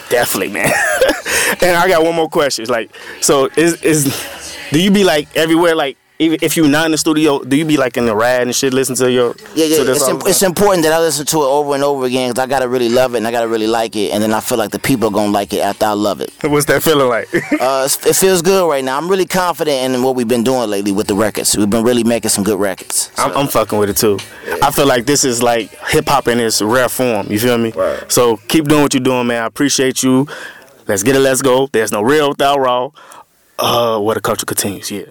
definitely, 0.09 0.51
man. 0.51 0.67
and 1.63 1.77
I 1.77 1.89
got 1.89 2.03
one 2.05 2.15
more 2.15 2.29
question. 2.29 2.67
Like, 2.67 2.91
so 3.21 3.49
is 3.57 3.83
is 3.83 4.05
do 4.71 4.81
you 4.81 4.91
be 4.91 5.05
like 5.05 5.29
everywhere? 5.37 5.75
Like, 5.75 5.97
even 6.21 6.39
if 6.43 6.57
you're 6.57 6.67
not 6.69 6.87
in 6.87 6.93
the 6.93 6.99
studio, 6.99 7.39
do 7.45 7.57
you 7.57 7.65
be 7.65 7.77
like 7.77 7.97
in 7.97 8.05
the 8.07 8.15
ride 8.17 8.43
and 8.43 8.55
shit, 8.55 8.73
listen 8.75 8.97
to 8.97 9.11
your 9.11 9.37
Yeah, 9.55 9.67
yeah. 9.67 9.77
It's, 9.83 10.03
all 10.03 10.11
im- 10.11 10.19
the 10.19 10.23
time? 10.25 10.31
it's 10.31 10.43
important 10.43 10.83
that 10.85 10.93
I 10.93 10.99
listen 10.99 11.25
to 11.27 11.37
it 11.39 11.47
over 11.47 11.75
and 11.75 11.85
over 11.85 12.07
again 12.07 12.31
because 12.31 12.43
I 12.43 12.47
gotta 12.49 12.69
really 12.69 12.89
love 12.89 13.15
it 13.15 13.19
and 13.19 13.27
I 13.27 13.31
gotta 13.31 13.47
really 13.47 13.69
like 13.69 13.95
it, 13.95 14.13
and 14.13 14.21
then 14.23 14.33
I 14.35 14.41
feel 14.41 14.59
like 14.59 14.71
the 14.73 14.81
people 14.81 15.09
are 15.09 15.13
gonna 15.13 15.31
like 15.31 15.53
it 15.53 15.61
after 15.61 15.87
I 15.87 15.93
love 15.93 16.21
it. 16.21 16.33
What's 16.43 16.67
that 16.67 16.83
feeling 16.83 17.09
like? 17.09 17.29
Uh, 17.61 17.89
it 18.07 18.17
feels 18.17 18.43
good 18.43 18.69
right 18.69 18.83
now. 18.85 18.99
I'm 18.99 19.09
really 19.09 19.27
confident 19.27 19.95
in 19.95 20.03
what 20.03 20.17
we've 20.17 20.27
been 20.27 20.43
doing 20.45 20.69
lately 20.69 20.91
with 20.93 21.07
the 21.07 21.15
records. 21.15 21.57
We've 21.57 21.71
been 21.71 21.85
really 21.85 22.03
making 22.05 22.31
some 22.31 22.43
good 22.43 22.59
records. 22.59 23.11
I'm, 23.17 23.37
I'm 23.37 23.47
fucking 23.49 23.79
with 23.79 23.91
it 23.91 23.97
too. 23.97 24.19
I 24.63 24.71
feel 24.73 24.87
like 24.89 25.07
this 25.07 25.23
is 25.25 25.41
like 25.43 25.71
hip 25.87 26.09
hop 26.09 26.27
in 26.27 26.41
its 26.41 26.61
rare 26.61 26.89
form. 26.89 27.29
You 27.31 27.39
feel 27.39 27.59
me? 27.59 27.71
Right. 27.73 28.11
So 28.11 28.39
keep 28.49 28.65
doing 28.67 28.83
what 28.83 28.93
you're 28.93 29.03
doing, 29.05 29.27
man. 29.29 29.43
I 29.45 29.47
appreciate 29.47 30.03
you. 30.03 30.27
Let's 30.89 31.03
get 31.05 31.15
it. 31.15 31.21
Let's 31.21 31.43
go. 31.43 31.69
There's 31.71 31.93
no 31.93 32.03
real 32.03 32.31
without 32.31 32.59
raw. 32.59 32.91
Uh, 33.61 34.01
where 34.01 34.15
the 34.15 34.21
culture 34.21 34.47
continues. 34.47 34.91
Yeah. 34.91 35.03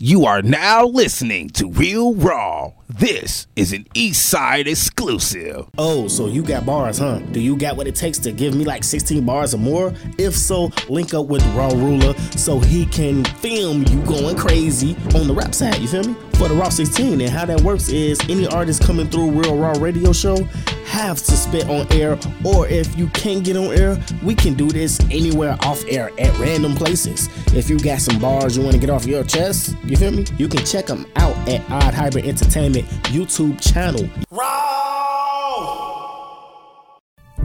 You 0.00 0.26
are 0.26 0.42
now 0.42 0.86
listening 0.86 1.50
to 1.50 1.68
Real 1.68 2.14
Raw 2.14 2.70
This 2.90 3.46
is 3.54 3.74
an 3.74 3.86
East 3.92 4.30
Side 4.30 4.66
exclusive. 4.66 5.68
Oh, 5.76 6.08
so 6.08 6.26
you 6.26 6.42
got 6.42 6.64
bars, 6.64 6.96
huh? 6.96 7.18
Do 7.18 7.38
you 7.38 7.54
got 7.54 7.76
what 7.76 7.86
it 7.86 7.94
takes 7.94 8.16
to 8.20 8.32
give 8.32 8.54
me 8.54 8.64
like 8.64 8.82
16 8.82 9.26
bars 9.26 9.52
or 9.52 9.58
more? 9.58 9.92
If 10.16 10.34
so, 10.34 10.70
link 10.88 11.12
up 11.12 11.26
with 11.26 11.44
Raw 11.48 11.68
Ruler 11.68 12.14
so 12.30 12.58
he 12.58 12.86
can 12.86 13.24
film 13.26 13.82
you 13.88 14.00
going 14.06 14.36
crazy 14.36 14.96
on 15.14 15.26
the 15.28 15.34
rap 15.34 15.54
side, 15.54 15.76
you 15.80 15.86
feel 15.88 16.02
me? 16.02 16.16
For 16.38 16.48
the 16.48 16.54
Raw 16.54 16.70
16, 16.70 17.20
and 17.20 17.30
how 17.30 17.44
that 17.44 17.60
works 17.60 17.90
is 17.90 18.18
any 18.30 18.46
artist 18.46 18.82
coming 18.82 19.10
through 19.10 19.32
Real 19.32 19.58
Raw 19.58 19.72
Radio 19.72 20.14
Show 20.14 20.48
have 20.86 21.18
to 21.18 21.32
spit 21.32 21.68
on 21.68 21.86
air, 21.92 22.18
or 22.44 22.66
if 22.68 22.96
you 22.96 23.08
can't 23.08 23.44
get 23.44 23.56
on 23.56 23.76
air, 23.76 23.98
we 24.22 24.34
can 24.34 24.54
do 24.54 24.68
this 24.68 24.98
anywhere 25.10 25.56
off 25.60 25.84
air 25.88 26.10
at 26.18 26.36
random 26.38 26.74
places. 26.74 27.28
If 27.54 27.68
you 27.68 27.78
got 27.78 28.00
some 28.00 28.18
bars 28.18 28.56
you 28.56 28.62
want 28.62 28.74
to 28.74 28.80
get 28.80 28.88
off 28.88 29.04
your 29.04 29.22
chest, 29.24 29.76
you 29.84 29.96
feel 29.96 30.12
me? 30.12 30.24
You 30.38 30.48
can 30.48 30.64
check 30.64 30.86
them 30.86 31.06
out 31.16 31.36
at 31.48 31.60
Odd 31.70 31.92
Hybrid 31.92 32.24
Entertainment 32.24 32.87
YouTube 33.08 33.60
channel. 33.60 34.08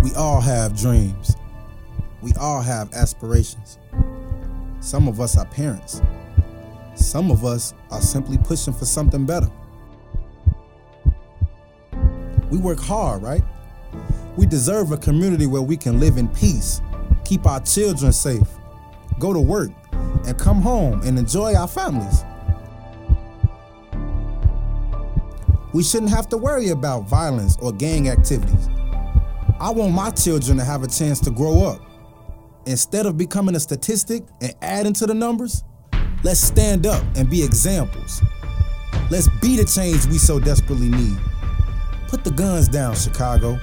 We 0.03 0.13
all 0.15 0.41
have 0.41 0.77
dreams. 0.77 1.35
We 2.21 2.33
all 2.39 2.62
have 2.62 2.93
aspirations. 2.93 3.79
Some 4.79 5.07
of 5.07 5.21
us 5.21 5.38
are 5.38 5.45
parents. 5.45 6.01
Some 6.95 7.31
of 7.31 7.45
us 7.45 7.73
are 7.91 8.01
simply 8.01 8.38
pushing 8.38 8.73
for 8.73 8.85
something 8.85 9.25
better. 9.25 9.50
We 12.50 12.57
work 12.57 12.79
hard, 12.79 13.23
right? 13.23 13.43
We 14.35 14.45
deserve 14.45 14.91
a 14.91 14.97
community 14.97 15.45
where 15.45 15.62
we 15.62 15.77
can 15.77 16.00
live 16.00 16.17
in 16.17 16.27
peace, 16.27 16.81
keep 17.23 17.45
our 17.45 17.59
children 17.62 18.12
safe, 18.12 18.47
go 19.19 19.33
to 19.33 19.39
work, 19.39 19.71
and 20.25 20.38
come 20.38 20.62
home 20.62 21.01
and 21.03 21.17
enjoy 21.17 21.55
our 21.55 21.67
families. 21.67 22.23
We 25.73 25.81
shouldn't 25.81 26.11
have 26.11 26.29
to 26.29 26.37
worry 26.37 26.69
about 26.69 27.09
violence 27.09 27.57
or 27.59 27.71
gang 27.71 28.07
activities. 28.07 28.69
I 29.59 29.71
want 29.71 29.93
my 29.93 30.11
children 30.11 30.57
to 30.57 30.63
have 30.63 30.83
a 30.83 30.87
chance 30.87 31.19
to 31.21 31.31
grow 31.31 31.63
up. 31.63 31.81
Instead 32.67 33.05
of 33.05 33.17
becoming 33.17 33.55
a 33.55 33.59
statistic 33.59 34.23
and 34.39 34.53
adding 34.61 34.93
to 34.93 35.07
the 35.07 35.13
numbers, 35.15 35.63
let's 36.23 36.39
stand 36.39 36.85
up 36.85 37.03
and 37.15 37.29
be 37.29 37.43
examples. 37.43 38.21
Let's 39.09 39.27
be 39.41 39.55
the 39.57 39.65
change 39.65 40.05
we 40.05 40.17
so 40.19 40.39
desperately 40.39 40.89
need. 40.89 41.17
Put 42.07 42.23
the 42.23 42.31
guns 42.31 42.67
down, 42.67 42.95
Chicago. 42.95 43.59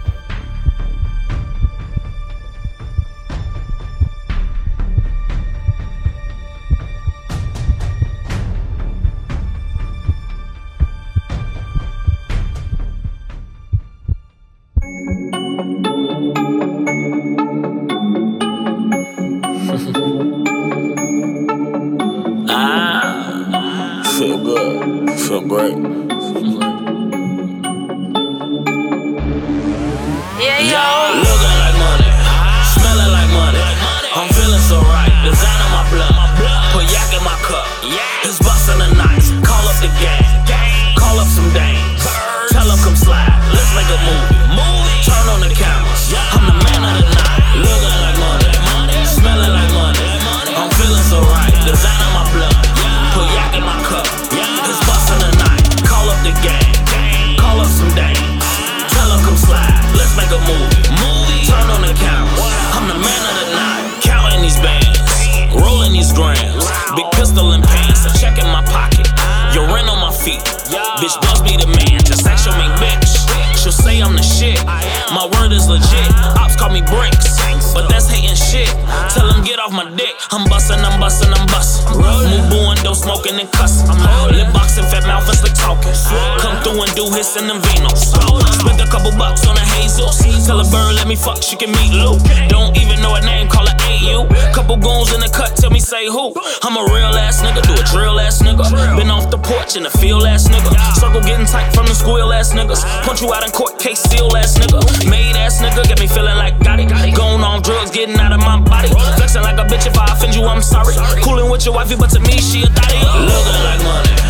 I'm 80.33 80.45
bustin', 80.49 80.79
I'm 80.79 81.01
bustin', 81.01 81.33
I'm 81.35 81.47
bustin'. 81.47 81.99
Move 81.99 82.51
booing, 82.51 82.79
dope 82.85 82.95
smoking 82.95 83.41
and 83.41 83.51
cussin'. 83.51 83.91
Lip 84.31 84.53
boxing, 84.55 84.85
fat 84.85 85.03
mouth 85.03 85.27
talking. 85.71 85.95
Come 86.43 86.57
through 86.63 86.83
and 86.83 86.93
do 86.95 87.07
his 87.15 87.37
and 87.37 87.49
them 87.49 87.61
Vinos. 87.63 88.11
Spent 88.59 88.81
a 88.81 88.89
couple 88.91 89.11
bucks 89.15 89.47
on 89.47 89.57
a 89.57 89.67
hazel. 89.79 90.11
Tell 90.47 90.59
a 90.59 90.67
bird, 90.67 90.97
let 90.97 91.07
me 91.07 91.17
fuck, 91.17 91.43
she 91.43 91.57
can 91.57 91.71
meet 91.71 91.93
Luke. 91.95 92.21
Don't 92.49 92.77
even 92.77 93.01
know 93.01 93.15
her 93.15 93.23
name, 93.23 93.49
call 93.49 93.67
her 93.67 93.77
AU. 93.87 94.27
Couple 94.53 94.77
goons 94.77 95.13
in 95.15 95.21
the 95.21 95.31
cut, 95.31 95.55
tell 95.57 95.71
me 95.71 95.79
say 95.79 96.07
who. 96.07 96.35
I'm 96.63 96.77
a 96.77 96.85
real 96.91 97.15
ass 97.15 97.43
nigga, 97.43 97.63
do 97.63 97.75
a 97.75 97.85
drill 97.87 98.19
ass 98.19 98.43
nigga. 98.43 98.67
Been 98.97 99.11
off 99.11 99.31
the 99.31 99.39
porch 99.39 99.77
in 99.77 99.85
the 99.85 99.91
field 99.91 100.25
ass 100.25 100.49
nigga. 100.49 100.75
Circle 100.99 101.23
getting 101.23 101.47
tight 101.47 101.71
from 101.73 101.87
the 101.87 101.95
squeal 101.95 102.33
ass 102.33 102.53
niggas. 102.53 102.83
Punch 103.05 103.23
you 103.23 103.33
out 103.33 103.45
in 103.45 103.51
court, 103.51 103.79
case 103.79 104.01
seal 104.01 104.35
ass 104.37 104.59
nigga. 104.59 104.81
Made 105.09 105.37
ass 105.37 105.61
nigga, 105.63 105.87
get 105.87 106.01
me 106.01 106.07
feeling 106.07 106.37
like 106.37 106.59
got 106.65 106.81
it. 106.81 106.89
Going 107.15 107.43
on 107.43 107.63
drugs, 107.63 107.91
getting 107.91 108.19
out 108.19 108.33
of 108.33 108.41
my 108.41 108.59
body. 108.61 108.89
Flexing 109.17 109.43
like 109.43 109.59
a 109.59 109.67
bitch, 109.69 109.87
if 109.87 109.97
I 109.97 110.13
offend 110.13 110.35
you, 110.35 110.45
I'm 110.45 110.63
sorry. 110.63 110.95
Coolin' 111.23 111.51
with 111.51 111.65
your 111.65 111.75
wifey, 111.75 111.97
but 111.97 112.11
to 112.11 112.21
me, 112.21 112.39
she 112.39 112.63
a 112.63 112.67
thotty. 112.67 112.99
Looking 112.99 113.63
like 113.63 113.83
money, 113.85 114.30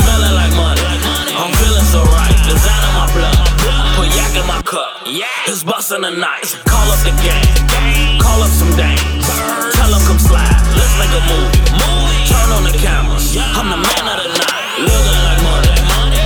smelling 0.00 0.34
like 0.34 0.54
money. 0.54 0.84
I'm 1.34 1.50
feeling 1.58 1.86
so 1.90 2.00
right, 2.14 2.38
design 2.46 2.88
my 2.94 3.06
blood. 3.14 3.38
Put 3.96 4.08
yak 4.14 4.34
in 4.38 4.46
my 4.46 4.62
cup, 4.62 5.02
it's 5.04 5.62
busting 5.62 6.02
the 6.02 6.10
nights. 6.10 6.54
Call 6.66 6.86
up 6.90 7.00
the 7.02 7.14
gang, 7.22 7.46
call 8.22 8.42
up 8.42 8.52
some 8.52 8.72
dames. 8.78 9.26
Tell 9.74 9.90
them 9.90 10.02
come 10.06 10.20
slide, 10.20 10.58
let's 10.78 10.94
make 11.02 11.14
a 11.14 11.22
movie. 11.26 11.62
Turn 12.30 12.48
on 12.54 12.62
the 12.62 12.74
cameras, 12.78 13.36
I'm 13.36 13.68
the 13.70 13.78
man 13.78 14.04
of 14.12 14.18
the 14.22 14.30
night. 14.38 14.64
Looking 14.86 15.20
like 15.26 15.40
money, 15.42 15.74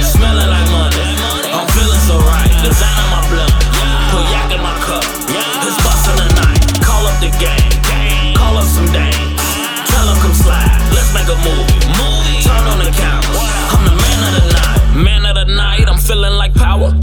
smelling 0.04 0.50
like 0.52 0.68
money. 0.70 1.04
I'm 1.52 1.66
feeling 1.72 2.02
so 2.04 2.16
right, 2.20 2.52
design 2.62 3.01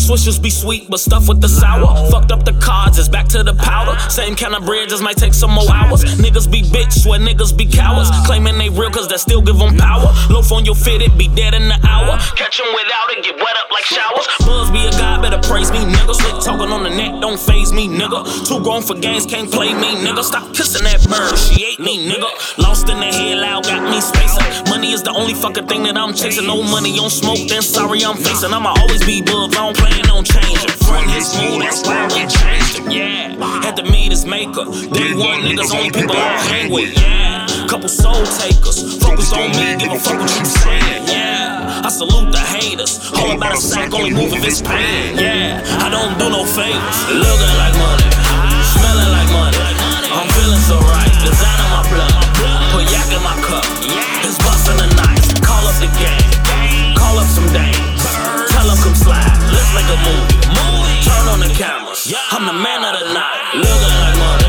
Swishers 0.09 0.41
be 0.41 0.49
sweet, 0.49 0.89
but 0.89 0.99
stuff 0.99 1.29
with 1.29 1.39
the 1.39 1.47
sour. 1.47 1.85
Fucked 2.09 2.31
up 2.31 2.43
the 2.43 2.53
cards, 2.53 2.97
it's 2.97 3.07
back 3.07 3.27
to 3.27 3.43
the 3.43 3.53
powder. 3.53 3.93
Same 4.09 4.35
kind 4.35 4.55
of 4.55 4.65
bread, 4.65 4.89
just 4.89 5.03
might 5.03 5.17
take 5.17 5.35
some 5.35 5.51
more 5.51 5.69
hours. 5.71 6.03
Niggas 6.17 6.51
be 6.51 6.63
bitch, 6.63 7.05
where 7.05 7.19
niggas 7.19 7.55
be 7.55 7.67
cowards. 7.67 8.09
Claiming 8.25 8.57
they 8.57 8.69
real, 8.69 8.89
cause 8.89 9.07
that 9.09 9.19
still 9.19 9.41
give 9.41 9.59
them 9.59 9.77
power. 9.77 10.11
Loaf 10.29 10.51
on 10.51 10.65
your 10.65 10.73
fit, 10.75 11.01
it 11.03 11.15
be 11.15 11.27
dead 11.27 11.53
in 11.53 11.67
the 11.67 11.79
hour. 11.87 12.17
Catch 12.35 12.49
Catch 12.49 12.61
'em 12.61 12.73
without 12.73 13.11
it, 13.11 13.23
get 13.23 13.37
wet 13.37 13.55
up 13.61 13.71
like 13.71 13.85
showers. 13.85 14.27
Buzz 14.39 14.71
be 14.71 14.83
a 14.83 14.91
god, 14.97 15.21
better 15.21 15.37
praise 15.47 15.71
me, 15.71 15.85
nigga. 15.85 16.15
Slick 16.15 16.41
talking 16.41 16.73
on 16.73 16.81
the 16.81 16.89
net, 16.89 17.21
don't 17.21 17.39
phase 17.39 17.71
me, 17.71 17.87
nigga. 17.87 18.25
Too 18.47 18.59
grown 18.63 18.81
for 18.81 18.95
games, 18.95 19.27
can't 19.27 19.51
play 19.51 19.71
me, 19.73 19.93
nigga. 20.01 20.23
Stop 20.23 20.51
kissing 20.55 20.83
that 20.85 21.07
bird, 21.07 21.37
she 21.37 21.63
ate 21.63 21.79
me, 21.79 22.09
nigga. 22.09 22.27
Lost 22.57 22.89
in 22.89 22.99
the 22.99 23.05
head, 23.05 23.37
loud, 23.37 23.65
got 23.65 23.83
me 23.83 24.01
spacing. 24.01 24.65
Money 24.67 24.91
is 24.91 25.03
the 25.03 25.11
only 25.11 25.35
fucking 25.35 25.67
thing 25.67 25.83
that 25.83 25.95
I'm 25.95 26.15
chasing. 26.15 26.47
No 26.47 26.63
money 26.63 26.97
on 26.97 27.11
smoke, 27.11 27.47
then 27.47 27.61
sorry 27.61 28.03
I'm 28.03 28.17
facing. 28.17 28.51
I'ma 28.51 28.73
always 28.79 29.05
be 29.05 29.21
bugs, 29.21 29.55
I 29.55 29.71
don't 29.71 29.77
plan 30.01 30.15
on 30.15 30.23
changing. 30.23 30.69
Front 30.85 31.09
his 31.11 31.35
mood, 31.37 31.61
that's 31.61 31.85
why 31.85 32.07
we 32.07 32.25
changed 32.27 32.79
him, 32.79 32.91
yeah. 32.91 33.35
Had 33.63 33.75
to 33.77 33.83
meet 33.83 34.11
his 34.11 34.25
maker. 34.25 34.65
Day 34.65 35.13
one 35.15 35.41
niggas, 35.43 35.73
only 35.73 35.91
people 35.91 36.15
I 36.15 36.37
hang 36.47 36.71
with, 36.71 36.93
yeah. 36.97 37.47
Couple 37.67 37.89
soul 37.89 38.25
takers, 38.39 38.97
focus 39.03 39.33
on 39.33 39.51
me, 39.51 39.77
give 39.77 39.91
a 39.91 39.99
fuck 39.99 40.19
what 40.19 40.39
you 40.39 40.45
saying, 40.45 41.07
yeah. 41.07 41.81
I 41.83 41.89
salute 41.89 42.31
the 42.31 42.39
haters, 42.39 43.11
all 43.13 43.31
about 43.31 43.53
a 43.53 43.61
sack, 43.61 43.93
only 43.93 44.11
move 44.11 44.33
if 44.33 44.45
it's 44.45 44.61
pain, 44.61 45.17
yeah. 45.17 45.61
I 45.79 45.89
don't 45.89 46.17
do 46.17 46.29
no 46.29 46.45
favors, 46.45 46.99
looking 47.13 47.55
like 47.61 47.75
money, 47.77 48.09
smelling 48.73 49.11
like 49.13 49.29
money. 49.31 49.57
I'm 50.09 50.27
feeling 50.33 50.63
so 50.65 50.81
right, 50.81 51.13
design 51.21 51.59
on 51.61 51.69
my 51.77 51.83
blood, 51.93 52.23
put 52.73 52.83
yak 52.89 53.09
in 53.13 53.21
my 53.21 53.37
cup, 53.45 53.65
it's 54.25 54.37
busting 54.41 54.81
the 54.81 54.89
nights. 54.97 55.29
Call 55.45 55.61
up 55.69 55.77
the 55.77 55.89
gang, 56.01 56.97
call 56.97 57.21
up 57.21 57.29
some 57.29 57.45
dames, 57.53 58.01
tell 58.49 58.65
them 58.65 58.77
come 58.81 58.97
slide, 58.97 59.38
let's 59.73 59.83
make 59.83 59.89
a 59.89 59.97
movie. 59.97 60.39
Turn 61.03 61.27
on 61.27 61.39
the 61.39 61.53
cameras, 61.53 62.13
I'm 62.31 62.45
the 62.45 62.53
man 62.53 62.83
of 62.83 62.99
the 62.99 63.13
night, 63.13 63.55
looking 63.55 63.93
like 64.01 64.17
money, 64.17 64.48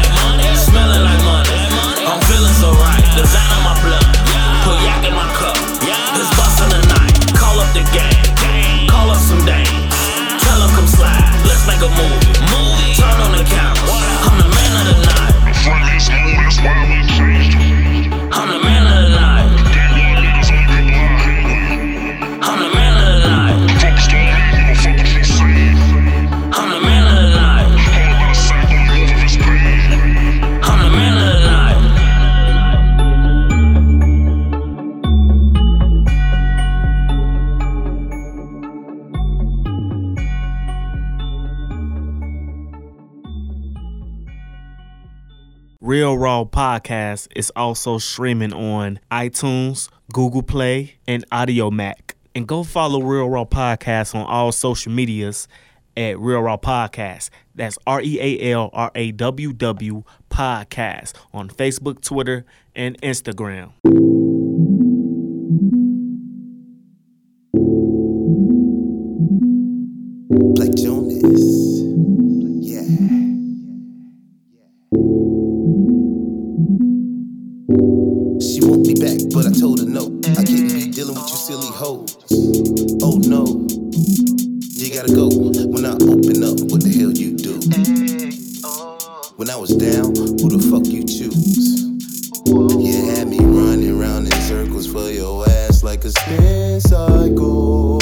Raw 46.21 46.45
Podcast 46.45 47.29
is 47.35 47.51
also 47.57 47.97
streaming 47.97 48.53
on 48.53 49.01
iTunes, 49.11 49.89
Google 50.13 50.43
Play, 50.43 50.97
and 51.09 51.25
Audiomack. 51.31 52.13
And 52.35 52.47
go 52.47 52.63
follow 52.63 53.01
Real 53.01 53.31
Raw 53.31 53.47
Podcast 53.47 54.15
on 54.15 54.27
all 54.27 54.53
social 54.53 54.93
medias 54.93 55.49
at 55.97 56.19
Real 56.19 56.43
Raw 56.43 56.59
Podcast. 56.59 57.31
That's 57.55 57.79
R 57.87 58.03
E 58.03 58.21
A 58.21 58.53
L 58.53 58.69
R 58.75 58.91
A 58.95 59.13
W 59.13 59.55
W 59.55 60.03
Podcast 60.31 61.15
on 61.33 61.49
Facebook, 61.49 62.03
Twitter, 62.03 62.45
and 62.77 63.01
Instagram. 63.01 63.73
But 79.33 79.47
I 79.47 79.53
told 79.53 79.81
her 79.81 79.87
no. 79.87 80.07
I 80.39 80.45
can't 80.45 80.73
be 80.73 80.91
dealing 80.91 81.15
with 81.15 81.31
you 81.31 81.37
silly 81.37 81.69
hoes. 81.69 82.17
Oh 83.03 83.19
no. 83.25 83.67
You 84.81 84.95
gotta 84.95 85.13
go 85.15 85.29
when 85.29 85.85
I 85.85 85.93
open 85.95 86.43
up. 86.43 86.61
What 86.71 86.83
the 86.83 86.91
hell 86.91 87.13
you 87.13 87.37
do? 87.37 87.61
When 89.37 89.49
I 89.51 89.57
was 89.57 89.71
down, 89.71 90.15
who 90.15 90.49
the 90.49 90.61
fuck 90.71 90.87
you 90.87 91.05
choose? 91.05 91.85
You 92.47 93.11
had 93.11 93.29
me 93.29 93.39
running 93.39 93.99
round 93.99 94.27
in 94.27 94.41
circles 94.43 94.87
for 94.87 95.09
your 95.11 95.49
ass 95.49 95.83
like 95.83 96.05
a 96.05 96.11
spin 96.11 96.81
cycle. 96.81 97.99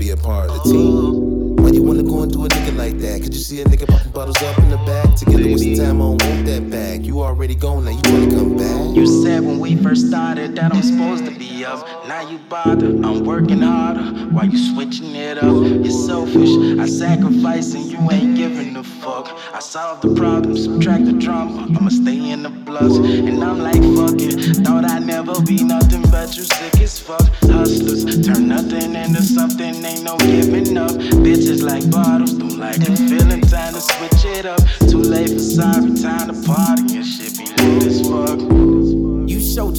Be 0.00 0.08
a 0.08 0.16
part 0.16 0.48
of 0.48 0.56
the 0.56 0.72
team. 0.72 1.56
Why 1.56 1.68
you 1.68 1.82
wanna 1.82 2.02
go 2.02 2.22
and 2.22 2.32
do 2.32 2.42
a 2.46 2.48
nigga 2.48 2.74
like 2.74 2.98
that? 3.00 3.20
Could 3.22 3.34
you 3.34 3.40
see 3.40 3.60
a 3.60 3.66
nigga 3.66 3.86
popping 3.86 4.12
bottles 4.12 4.42
up 4.42 4.58
in 4.58 4.70
the 4.70 4.78
back? 4.78 5.14
Together 5.14 5.50
with 5.52 5.60
the 5.60 5.76
time, 5.76 6.00
I 6.00 6.04
don't 6.04 6.22
want 6.22 6.46
that 6.46 6.70
back. 6.70 7.04
You 7.04 7.20
already 7.20 7.54
gone, 7.54 7.84
now 7.84 7.90
you 7.90 8.00
wanna 8.06 8.30
come 8.30 8.56
back? 8.56 8.79
You 9.00 9.06
said 9.06 9.42
when 9.46 9.58
we 9.58 9.76
first 9.76 10.08
started 10.08 10.54
that 10.56 10.74
I'm 10.74 10.82
supposed 10.82 11.24
to 11.24 11.30
be 11.30 11.64
up. 11.64 11.86
Now 12.06 12.20
you 12.20 12.36
bother, 12.50 12.88
I'm 12.88 13.24
working 13.24 13.62
harder. 13.62 14.02
Why 14.28 14.42
you 14.42 14.58
switching 14.58 15.16
it 15.16 15.38
up? 15.38 15.56
You're 15.64 15.90
selfish. 15.90 16.50
I 16.78 16.84
sacrifice 16.84 17.72
and 17.72 17.86
you 17.86 17.98
ain't 18.10 18.36
giving 18.36 18.76
a 18.76 18.84
fuck. 18.84 19.34
I 19.54 19.60
solve 19.60 20.02
the 20.02 20.14
problem, 20.14 20.54
subtract 20.54 21.06
the 21.06 21.14
drama. 21.14 21.62
I'ma 21.62 21.88
stay 21.88 22.30
in 22.30 22.42
the 22.42 22.50
bloods. 22.50 22.98
And 22.98 23.42
I'm 23.42 23.60
like, 23.60 23.80
fuck 23.96 24.20
it. 24.20 24.66
Thought 24.66 24.84
I'd 24.84 25.06
never 25.06 25.40
be 25.44 25.64
nothing 25.64 26.02
but 26.02 26.36
you 26.36 26.42
sick 26.42 26.78
as 26.82 27.00
fuck. 27.00 27.26
Hustlers 27.44 28.04
turn 28.26 28.48
nothing 28.48 28.94
into 28.94 29.22
something, 29.22 29.82
ain't 29.82 30.04
no 30.04 30.18
giving 30.18 30.76
up. 30.76 30.92
Bitches 31.24 31.62
like 31.62 31.90
bottles, 31.90 32.34
don't 32.34 32.58
like 32.58 32.80
the 32.80 32.94
feeling. 33.08 33.40
Time 33.40 33.72
to 33.72 33.80
switch 33.80 34.26
it 34.36 34.44
up. 34.44 34.60
Too 34.90 34.98
late 34.98 35.30
for 35.30 35.38
sorry, 35.38 35.89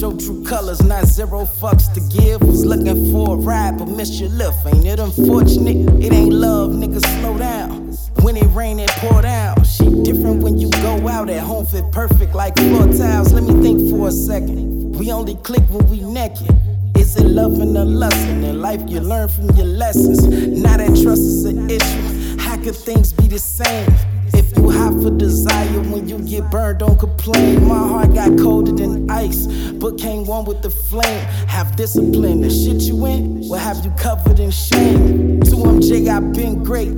your 0.02 0.18
true 0.18 0.44
colors, 0.44 0.82
not 0.82 1.06
zero 1.06 1.44
fucks 1.44 1.86
to 1.94 2.00
give. 2.18 2.42
Was 2.42 2.66
looking 2.66 3.12
for 3.12 3.34
a 3.34 3.38
ride, 3.38 3.78
but 3.78 3.86
missed 3.86 4.20
your 4.20 4.30
lift. 4.30 4.66
Ain't 4.66 4.84
it 4.84 4.98
unfortunate? 4.98 5.76
It 6.02 6.12
ain't 6.12 6.34
love, 6.34 6.72
nigga, 6.72 7.00
slow 7.20 7.38
down. 7.38 7.92
When 8.20 8.36
it 8.36 8.46
rain, 8.46 8.80
it 8.80 8.90
pour 8.98 9.22
down. 9.22 9.62
She 9.62 9.84
different 10.02 10.42
when 10.42 10.58
you 10.58 10.70
go 10.82 11.06
out 11.06 11.30
at 11.30 11.44
home, 11.44 11.66
fit 11.66 11.84
perfect 11.92 12.34
like 12.34 12.56
floor 12.56 12.88
tiles. 12.92 13.32
Let 13.32 13.44
me 13.44 13.62
think 13.62 13.90
for 13.90 14.08
a 14.08 14.10
second. 14.10 14.96
We 14.98 15.12
only 15.12 15.36
click 15.36 15.62
when 15.70 15.88
we 15.88 16.00
naked. 16.00 16.50
Is 16.98 17.16
it 17.16 17.24
love 17.24 17.60
and 17.60 17.76
a 17.76 17.84
lesson? 17.84 18.42
In 18.42 18.60
life, 18.60 18.82
you 18.88 18.98
learn 18.98 19.28
from 19.28 19.50
your 19.50 19.66
lessons. 19.66 20.26
Now 20.26 20.78
that 20.78 21.00
trust 21.00 21.22
is 21.22 21.44
an 21.44 21.70
issue. 21.70 22.38
How 22.40 22.56
could 22.56 22.74
things 22.74 23.12
be 23.12 23.28
the 23.28 23.38
same? 23.38 24.11
If 24.42 24.58
you 24.58 24.70
hot 24.70 24.94
for 25.02 25.10
desire, 25.16 25.80
when 25.92 26.08
you 26.08 26.18
get 26.18 26.50
burned, 26.50 26.80
don't 26.80 26.98
complain. 26.98 27.66
My 27.66 27.78
heart 27.78 28.12
got 28.12 28.36
colder 28.38 28.72
than 28.72 29.08
ice, 29.08 29.46
but 29.74 29.98
came 29.98 30.26
one 30.26 30.44
with 30.44 30.62
the 30.62 30.70
flame. 30.70 31.24
Have 31.46 31.76
discipline, 31.76 32.40
the 32.40 32.50
shit 32.50 32.82
you 32.82 33.06
in 33.06 33.48
will 33.48 33.58
have 33.58 33.84
you 33.84 33.92
covered 33.92 34.40
in 34.40 34.50
shame. 34.50 35.40
To 35.42 35.52
MJ, 35.52 36.08
I've 36.08 36.32
been 36.32 36.64
great. 36.64 36.92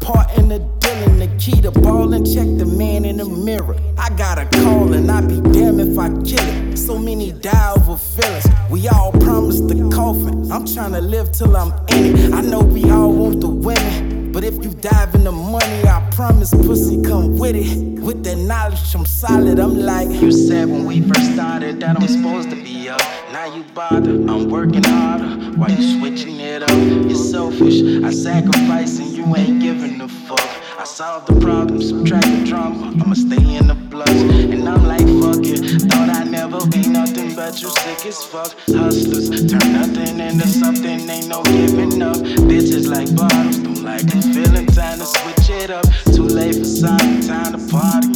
Part 0.00 0.36
in 0.36 0.48
the 0.48 0.58
dealing, 0.80 1.18
the 1.18 1.28
key 1.38 1.58
to 1.62 1.70
ball 1.70 2.12
and 2.12 2.26
check 2.26 2.46
the 2.58 2.66
man 2.66 3.06
in 3.06 3.16
the 3.16 3.24
mirror. 3.24 3.76
I 3.96 4.10
got 4.10 4.36
a 4.38 4.44
call 4.44 4.92
and 4.92 5.10
I 5.10 5.22
be 5.22 5.40
damned 5.40 5.80
if 5.80 5.98
I 5.98 6.08
kill 6.08 6.46
it. 6.72 6.76
So 6.76 6.98
many 6.98 7.32
die 7.32 7.72
over 7.72 7.96
feelings. 7.96 8.46
We 8.70 8.88
all 8.88 9.12
promised 9.12 9.68
the 9.68 9.88
coffin. 9.90 10.52
I'm 10.52 10.66
tryna 10.66 11.00
live 11.00 11.32
till 11.32 11.56
I'm 11.56 11.72
in 11.88 12.16
it. 12.16 12.34
I 12.34 12.42
know 12.42 12.60
we 12.60 12.90
all 12.90 13.10
want 13.10 13.40
the 13.40 13.48
women. 13.48 14.13
But 14.34 14.42
if 14.42 14.54
you 14.64 14.72
dive 14.72 15.14
in 15.14 15.22
the 15.22 15.30
money, 15.30 15.86
I 15.86 16.04
promise 16.10 16.50
pussy 16.50 17.00
come 17.00 17.38
with 17.38 17.54
it. 17.54 18.02
With 18.02 18.24
that 18.24 18.36
knowledge, 18.36 18.92
I'm 18.92 19.06
solid. 19.06 19.60
I'm 19.60 19.78
like, 19.78 20.08
you 20.08 20.32
said 20.32 20.68
when 20.68 20.84
we 20.86 21.02
first 21.02 21.34
started 21.34 21.78
that 21.78 21.94
I'm 21.94 22.08
supposed 22.08 22.50
to 22.50 22.56
be 22.56 22.88
up. 22.88 23.00
Now 23.32 23.44
you 23.54 23.62
bother, 23.62 24.10
I'm 24.10 24.50
working 24.50 24.82
harder. 24.82 25.28
Why 25.56 25.68
you 25.68 26.00
switching 26.00 26.40
it 26.40 26.64
up? 26.64 26.70
You're 26.70 27.14
selfish. 27.14 27.80
I 28.02 28.10
sacrifice 28.10 28.98
and 28.98 29.12
you 29.12 29.24
ain't 29.36 29.62
giving 29.62 30.00
a 30.00 30.08
fuck. 30.08 30.63
I 30.84 30.86
solve 30.86 31.24
the 31.24 31.40
problem, 31.40 31.80
subtract 31.80 32.26
the 32.26 32.44
drama. 32.44 32.92
I'ma 33.02 33.14
stay 33.14 33.56
in 33.56 33.68
the 33.68 33.74
bloods. 33.74 34.20
And 34.52 34.68
I'm 34.68 34.84
like, 34.84 35.08
fuck 35.16 35.40
it. 35.40 35.80
Thought 35.88 36.10
I'd 36.10 36.30
never 36.30 36.60
be 36.66 36.86
nothing 36.86 37.34
but 37.34 37.62
you 37.62 37.70
sick 37.70 38.04
as 38.04 38.22
fuck. 38.26 38.52
Hustlers 38.68 39.30
turn 39.30 39.72
nothing 39.72 40.20
into 40.20 40.46
something, 40.46 41.08
ain't 41.08 41.28
no 41.28 41.42
giving 41.44 42.02
up. 42.02 42.18
Bitches 42.44 42.86
like 42.86 43.08
bottles, 43.16 43.60
don't 43.60 43.82
like 43.82 44.04
the 44.04 44.20
feeling. 44.34 44.66
Time 44.66 44.98
to 44.98 45.06
switch 45.06 45.48
it 45.62 45.70
up. 45.70 45.86
Too 46.12 46.28
late 46.28 46.56
for 46.56 46.66
sorry, 46.66 47.22
time 47.22 47.56
to 47.56 47.72
party 47.72 48.13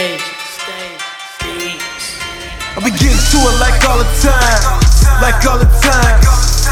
I 0.00 0.08
be 2.80 2.88
getting 2.88 3.20
to 3.20 3.38
it 3.44 3.56
like 3.60 3.84
all 3.84 4.00
the 4.00 4.08
time, 4.24 4.64
like 5.20 5.44
all 5.44 5.60
the 5.60 5.68
time, 5.84 6.16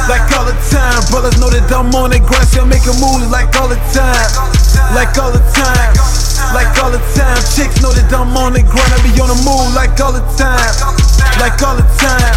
like 0.08 0.24
all 0.32 0.48
the 0.48 0.56
time. 0.72 0.96
Brothers 1.12 1.36
know 1.36 1.52
that 1.52 1.68
I'm 1.68 1.92
on 1.92 2.08
that 2.16 2.24
grind, 2.24 2.48
see 2.48 2.56
I'm 2.56 2.72
making 2.72 2.96
moves 2.96 3.28
like 3.28 3.52
all 3.60 3.68
the 3.68 3.76
time, 3.92 4.32
like 4.96 5.12
all 5.20 5.28
the 5.28 5.44
time, 5.52 5.92
like 6.56 6.72
all 6.80 6.88
the 6.88 7.04
time. 7.12 7.36
Chicks 7.52 7.84
know 7.84 7.92
that 7.92 8.08
I'm 8.16 8.32
on 8.32 8.56
the 8.56 8.64
grind, 8.64 8.96
I 8.96 8.98
be 9.04 9.12
on 9.20 9.28
the 9.28 9.36
move 9.44 9.76
like 9.76 10.00
all 10.00 10.16
the 10.16 10.24
time, 10.40 10.72
like 11.36 11.60
all 11.60 11.76
the 11.76 11.84
time, 12.00 12.32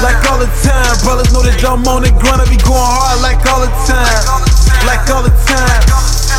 like 0.00 0.16
all 0.32 0.40
the 0.40 0.48
time. 0.64 0.96
Brothers 1.04 1.28
know 1.36 1.44
that 1.44 1.60
I'm 1.60 1.84
on 1.84 2.08
the 2.08 2.12
grind, 2.24 2.40
I 2.40 2.48
be 2.48 2.56
going 2.56 2.80
hard 2.80 3.20
like 3.20 3.44
all 3.52 3.60
the 3.60 3.68
time, 3.84 4.24
like 4.88 5.04
all 5.12 5.20
the 5.20 5.28
time. 5.44 5.92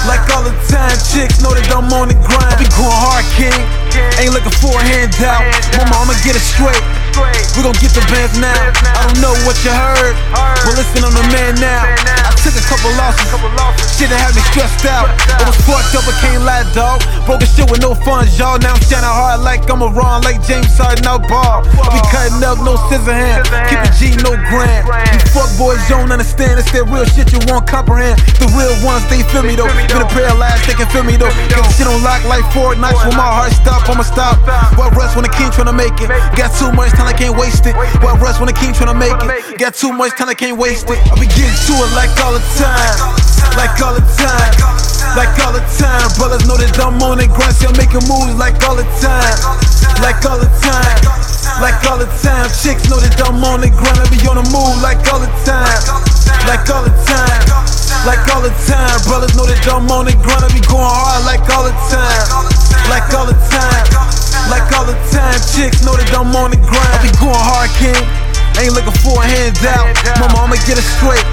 Like 0.04 0.28
all 0.36 0.44
the 0.44 0.52
time, 0.68 0.98
chicks 1.00 1.40
know 1.40 1.54
that 1.56 1.72
I'm 1.72 1.88
on 1.94 2.10
the 2.10 2.16
grind. 2.28 2.52
I 2.52 2.60
be 2.60 2.68
going 2.76 2.92
hard, 2.92 3.24
king. 3.40 3.83
Ain't 4.20 4.34
looking 4.34 4.52
for 4.62 4.74
a 4.80 4.84
handout. 4.84 5.44
Mama, 5.78 5.96
I'ma 6.02 6.14
get 6.24 6.36
it 6.36 6.42
straight. 6.42 7.03
We 7.54 7.62
gon' 7.62 7.78
get 7.78 7.94
the 7.94 8.02
bands 8.10 8.34
now. 8.42 8.58
I 8.98 9.06
don't 9.06 9.22
know 9.22 9.36
what 9.46 9.58
you 9.62 9.70
heard, 9.70 10.18
but 10.34 10.74
listen, 10.74 11.06
I'm 11.06 11.14
the 11.14 11.26
man 11.30 11.54
now. 11.62 11.86
I 12.26 12.34
took 12.42 12.58
a 12.58 12.66
couple 12.66 12.90
losses, 12.98 13.30
shit 13.94 14.10
that 14.10 14.18
had 14.18 14.34
me 14.34 14.42
stressed 14.50 14.86
out. 14.90 15.08
It 15.38 15.46
was 15.46 15.58
fucked 15.64 15.94
up, 15.94 16.10
I 16.10 16.14
can't 16.20 16.44
lie, 16.44 16.66
dog. 16.74 17.06
Broken 17.30 17.48
shit 17.48 17.70
with 17.70 17.80
no 17.86 17.94
funds, 17.94 18.34
y'all. 18.36 18.58
Now 18.58 18.74
I'm 18.74 18.84
shining 18.84 19.08
hard 19.08 19.46
like 19.46 19.70
I'm 19.70 19.86
a 19.86 19.90
Ron, 19.94 20.26
like 20.26 20.42
James 20.42 20.74
Harden 20.74 21.06
out 21.06 21.24
ball. 21.30 21.62
I 21.64 21.88
be 21.94 22.02
cutting 22.10 22.42
up, 22.42 22.58
no 22.66 22.76
scissor 22.90 23.14
hand. 23.14 23.46
Keep 23.70 23.80
it 23.86 23.94
G, 23.96 24.02
no 24.26 24.34
grand. 24.50 24.90
You 25.14 25.22
fuck 25.30 25.50
boys 25.56 25.80
don't 25.86 26.10
understand, 26.10 26.58
it's 26.58 26.72
that 26.74 26.90
real 26.90 27.06
shit 27.06 27.30
you 27.32 27.40
won't 27.46 27.70
comprehend. 27.70 28.18
The 28.42 28.50
real 28.58 28.74
ones, 28.82 29.06
they 29.08 29.22
feel 29.30 29.46
me 29.46 29.54
though. 29.54 29.70
Get 29.88 30.02
a 30.02 30.10
pair 30.10 30.34
of 30.34 30.42
lies, 30.42 30.60
they 30.66 30.74
can 30.74 30.90
feel 30.90 31.06
me 31.06 31.16
though. 31.16 31.32
Get 31.48 31.62
the 31.62 31.72
shit 31.78 31.88
on 31.88 32.02
lock 32.02 32.26
like 32.26 32.44
Fort 32.52 32.82
Knox 32.82 32.98
when 33.06 33.16
my 33.16 33.30
heart 33.30 33.54
stop, 33.54 33.86
I'ma 33.88 34.04
stop. 34.04 34.42
But 34.74 34.92
rest 34.98 35.16
when 35.16 35.24
the 35.24 35.34
king 35.34 35.54
tryna 35.54 35.76
make 35.78 35.96
it. 36.02 36.10
Got 36.36 36.52
too 36.58 36.74
much 36.76 36.92
time, 36.96 37.03
I 37.08 37.14
can't 37.14 37.36
waste 37.38 37.66
it. 37.66 37.76
But 38.00 38.20
rest 38.20 38.40
when 38.40 38.48
the 38.48 38.58
king 38.58 38.74
tryna 38.74 38.98
make 38.98 39.14
it. 39.14 39.60
Got 39.60 39.76
too 39.76 39.92
much 39.92 40.16
time, 40.18 40.30
I 40.30 40.36
can't 40.36 40.58
waste 40.58 40.90
it. 40.90 41.00
I 41.12 41.16
be 41.20 41.28
getting 41.28 41.58
to 41.68 41.74
it 41.80 41.92
like 41.96 42.14
all 42.24 42.34
the 42.34 42.44
time. 42.60 42.98
Like 43.60 43.76
all 43.84 43.94
the 43.94 44.04
time. 44.18 44.54
Like 45.14 45.34
all 45.46 45.54
the 45.54 45.62
time. 45.78 46.08
Brothers 46.18 46.48
know 46.48 46.58
that 46.58 46.74
I'm 46.82 46.98
on 47.04 47.22
the 47.22 47.28
grind, 47.30 47.54
I'm 47.62 47.76
making 47.78 48.06
moves 48.10 48.34
like 48.40 48.58
all 48.66 48.76
the 48.76 48.88
time. 48.98 49.38
Like 50.02 50.24
all 50.26 50.40
the 50.40 50.50
time. 50.64 50.98
Like 51.62 51.78
all 51.86 52.00
the 52.02 52.10
time. 52.24 52.50
Chicks 52.50 52.90
know 52.90 52.98
that 52.98 53.14
I'm 53.22 53.44
on 53.44 53.62
the 53.62 53.70
grind, 53.70 54.00
I 54.00 54.10
be 54.10 54.18
on 54.26 54.42
the 54.42 54.46
move 54.50 54.82
like 54.82 55.04
all 55.12 55.22
the 55.22 55.30
time. 55.46 55.80
Like 56.50 56.66
all 56.72 56.82
the 56.82 56.94
time. 57.06 57.44
Like 58.10 58.26
all 58.34 58.42
the 58.42 58.54
time. 58.66 58.98
Brothers 59.06 59.38
know 59.38 59.46
that 59.46 59.62
I'm 59.70 59.86
on 59.92 60.10
the 60.10 60.16
grind, 60.18 60.44
I 60.44 60.50
be 60.50 60.64
going 60.66 60.82
hard 60.82 61.22
like 61.30 61.46
all 61.54 61.68
the 61.68 61.76
time. 61.94 62.26
Like 62.90 63.06
all 63.14 63.28
the 63.30 63.38
time. 63.54 64.23
Like 64.50 64.68
all 64.76 64.86
the 64.86 64.98
time. 65.12 65.38
Chicks 65.54 65.84
know 65.84 65.96
that 65.96 66.10
I'm 66.16 66.34
on 66.36 66.52
the 66.52 66.60
grind, 66.60 66.92
I 66.92 67.00
be 67.04 67.12
going 67.20 67.36
hard, 67.36 67.70
king. 67.80 68.00
Ain't 68.60 68.74
looking 68.74 68.96
for 69.04 69.22
a 69.22 69.26
handout. 69.26 69.92
Mama, 70.20 70.48
I'ma 70.48 70.58
get 70.68 70.78
it 70.78 70.88
straight. 70.98 71.26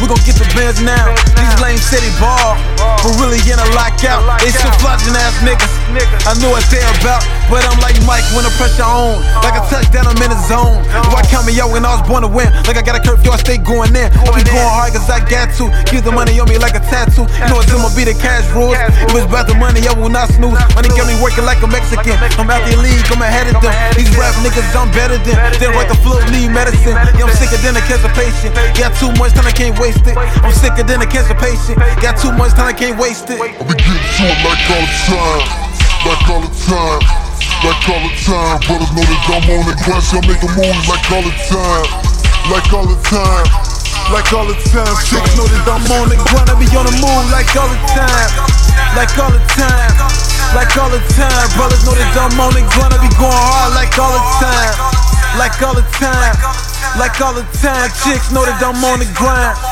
We 0.00 0.08
gon' 0.10 0.18
get 0.26 0.34
the 0.34 0.48
bands 0.58 0.82
now. 0.82 1.14
These 1.38 1.56
lame 1.62 1.78
city 1.78 2.10
ball, 2.18 2.58
but 2.76 3.12
really 3.22 3.38
in 3.46 3.54
a 3.54 3.68
lockout. 3.78 4.26
They 4.42 4.50
some 4.50 4.74
flogging 4.82 5.14
ass 5.14 5.38
niggas. 5.46 5.81
I 5.92 6.32
know 6.40 6.48
what 6.56 6.64
they 6.72 6.80
about, 6.80 7.20
but 7.52 7.60
I'm 7.68 7.76
like 7.84 7.98
Mike 8.08 8.24
when 8.32 8.48
the 8.48 8.52
pressure 8.56 8.86
on. 8.86 9.20
Like 9.44 9.60
a 9.60 9.62
touchdown, 9.68 10.08
I'm 10.08 10.16
in 10.24 10.32
the 10.32 10.40
zone. 10.48 10.80
I 10.88 11.20
count 11.28 11.44
me 11.44 11.52
out 11.60 11.68
when 11.68 11.84
I 11.84 11.92
was 11.98 12.04
born 12.08 12.24
to 12.24 12.30
win, 12.32 12.48
like 12.64 12.80
I 12.80 12.82
got 12.82 12.96
a 12.96 13.02
curfew, 13.02 13.28
I 13.28 13.36
stay 13.36 13.60
going 13.60 13.92
in. 13.92 14.08
I 14.08 14.28
be 14.32 14.40
going 14.46 14.72
hard 14.72 14.96
cause 14.96 15.04
I 15.12 15.20
got 15.28 15.52
to. 15.60 15.68
Keep 15.92 16.08
the 16.08 16.14
money 16.14 16.40
on 16.40 16.48
me 16.48 16.56
like 16.56 16.72
a 16.72 16.82
tattoo. 16.88 17.28
You 17.28 17.46
know 17.52 17.60
it's 17.60 17.68
gonna 17.68 17.92
be 17.92 18.08
the 18.08 18.16
cash 18.16 18.48
rules. 18.56 18.72
If 19.04 19.12
it's 19.12 19.28
about 19.28 19.44
the 19.50 19.56
money, 19.58 19.84
I 19.84 19.92
will 19.92 20.08
not 20.08 20.32
snooze. 20.32 20.56
Money 20.72 20.88
got 20.96 21.04
me 21.04 21.16
working 21.20 21.44
like 21.44 21.60
a 21.60 21.68
Mexican. 21.68 22.16
I'm 22.40 22.48
out 22.48 22.64
the 22.64 22.80
league, 22.80 23.04
I'm 23.12 23.20
ahead 23.20 23.52
of 23.52 23.60
them. 23.60 23.74
These 23.92 24.08
rap 24.16 24.32
niggas, 24.40 24.72
I'm 24.72 24.88
better 24.96 25.20
than. 25.20 25.36
They 25.60 25.68
write 25.68 25.92
the 25.92 25.98
flow, 26.00 26.24
need 26.32 26.48
medicine. 26.56 26.96
Yeah, 27.20 27.28
I'm 27.28 27.34
sicker 27.36 27.60
than 27.60 27.76
a 27.76 27.82
cancer 27.84 28.08
patient. 28.16 28.56
Got 28.80 28.96
too 28.96 29.12
much 29.20 29.36
time, 29.36 29.44
I 29.44 29.52
can't 29.52 29.76
waste 29.76 30.08
it. 30.08 30.16
I'm 30.16 30.54
sicker 30.56 30.86
than 30.88 31.04
a 31.04 31.08
cancer 31.08 31.36
patient. 31.36 31.76
Got 32.00 32.16
too 32.16 32.32
much 32.32 32.56
time, 32.56 32.70
I 32.70 32.72
can't 32.72 32.96
waste 32.96 33.28
it. 33.28 33.36
I 33.36 33.60
be 33.68 33.76
getting 33.76 34.00
to 34.00 34.24
it 34.24 34.38
like 34.40 34.62
all 34.72 34.80
the 34.80 34.96
time, 35.04 35.81
like 36.02 36.26
all 36.28 36.42
the 36.42 36.50
time, 36.66 37.00
like 37.62 37.82
all 37.86 38.02
the 38.02 38.12
time. 38.26 38.58
Brothers 38.66 38.90
know 38.90 39.06
that 39.06 39.22
I'm 39.30 39.46
on 39.54 39.62
the 39.70 39.74
grind, 39.86 40.02
so 40.02 40.18
I'm 40.18 40.26
making 40.26 40.50
moves 40.58 40.86
like 40.90 41.06
all 41.14 41.22
the 41.22 41.34
time, 41.46 41.86
like 42.50 42.68
all 42.74 42.86
the 42.90 42.98
time, 43.06 43.46
like 44.10 44.30
all 44.34 44.46
the 44.46 44.58
time. 44.66 44.94
Chicks 45.06 45.32
know 45.38 45.46
that 45.46 45.62
I'm 45.62 45.86
on 45.94 46.10
the 46.10 46.18
grind, 46.18 46.50
I 46.50 46.58
be 46.58 46.66
on 46.74 46.90
the 46.90 46.94
move 46.98 47.26
like 47.30 47.54
all 47.54 47.70
the 47.70 47.78
time, 47.94 48.30
like 48.98 49.14
all 49.14 49.30
the 49.30 49.42
time, 49.54 49.94
like 50.58 50.74
all 50.74 50.90
the 50.90 51.02
time. 51.14 51.46
Brothers 51.54 51.86
know 51.86 51.94
that 51.94 52.10
I'm 52.18 52.34
on 52.34 52.50
the 52.50 52.66
grind, 52.66 52.92
I 52.94 52.98
be 52.98 53.10
going 53.14 53.30
hard 53.30 53.70
like 53.78 53.94
all 53.94 54.10
the 54.10 54.24
time, 54.42 54.74
like 55.38 55.54
all 55.62 55.76
the 55.78 55.86
time, 56.02 56.34
like 56.98 57.14
all 57.22 57.34
the 57.34 57.46
time. 57.62 57.88
Chicks 58.02 58.34
know 58.34 58.42
that 58.42 58.58
I'm 58.58 58.82
on 58.82 58.98
the 58.98 59.08
grind. 59.14 59.71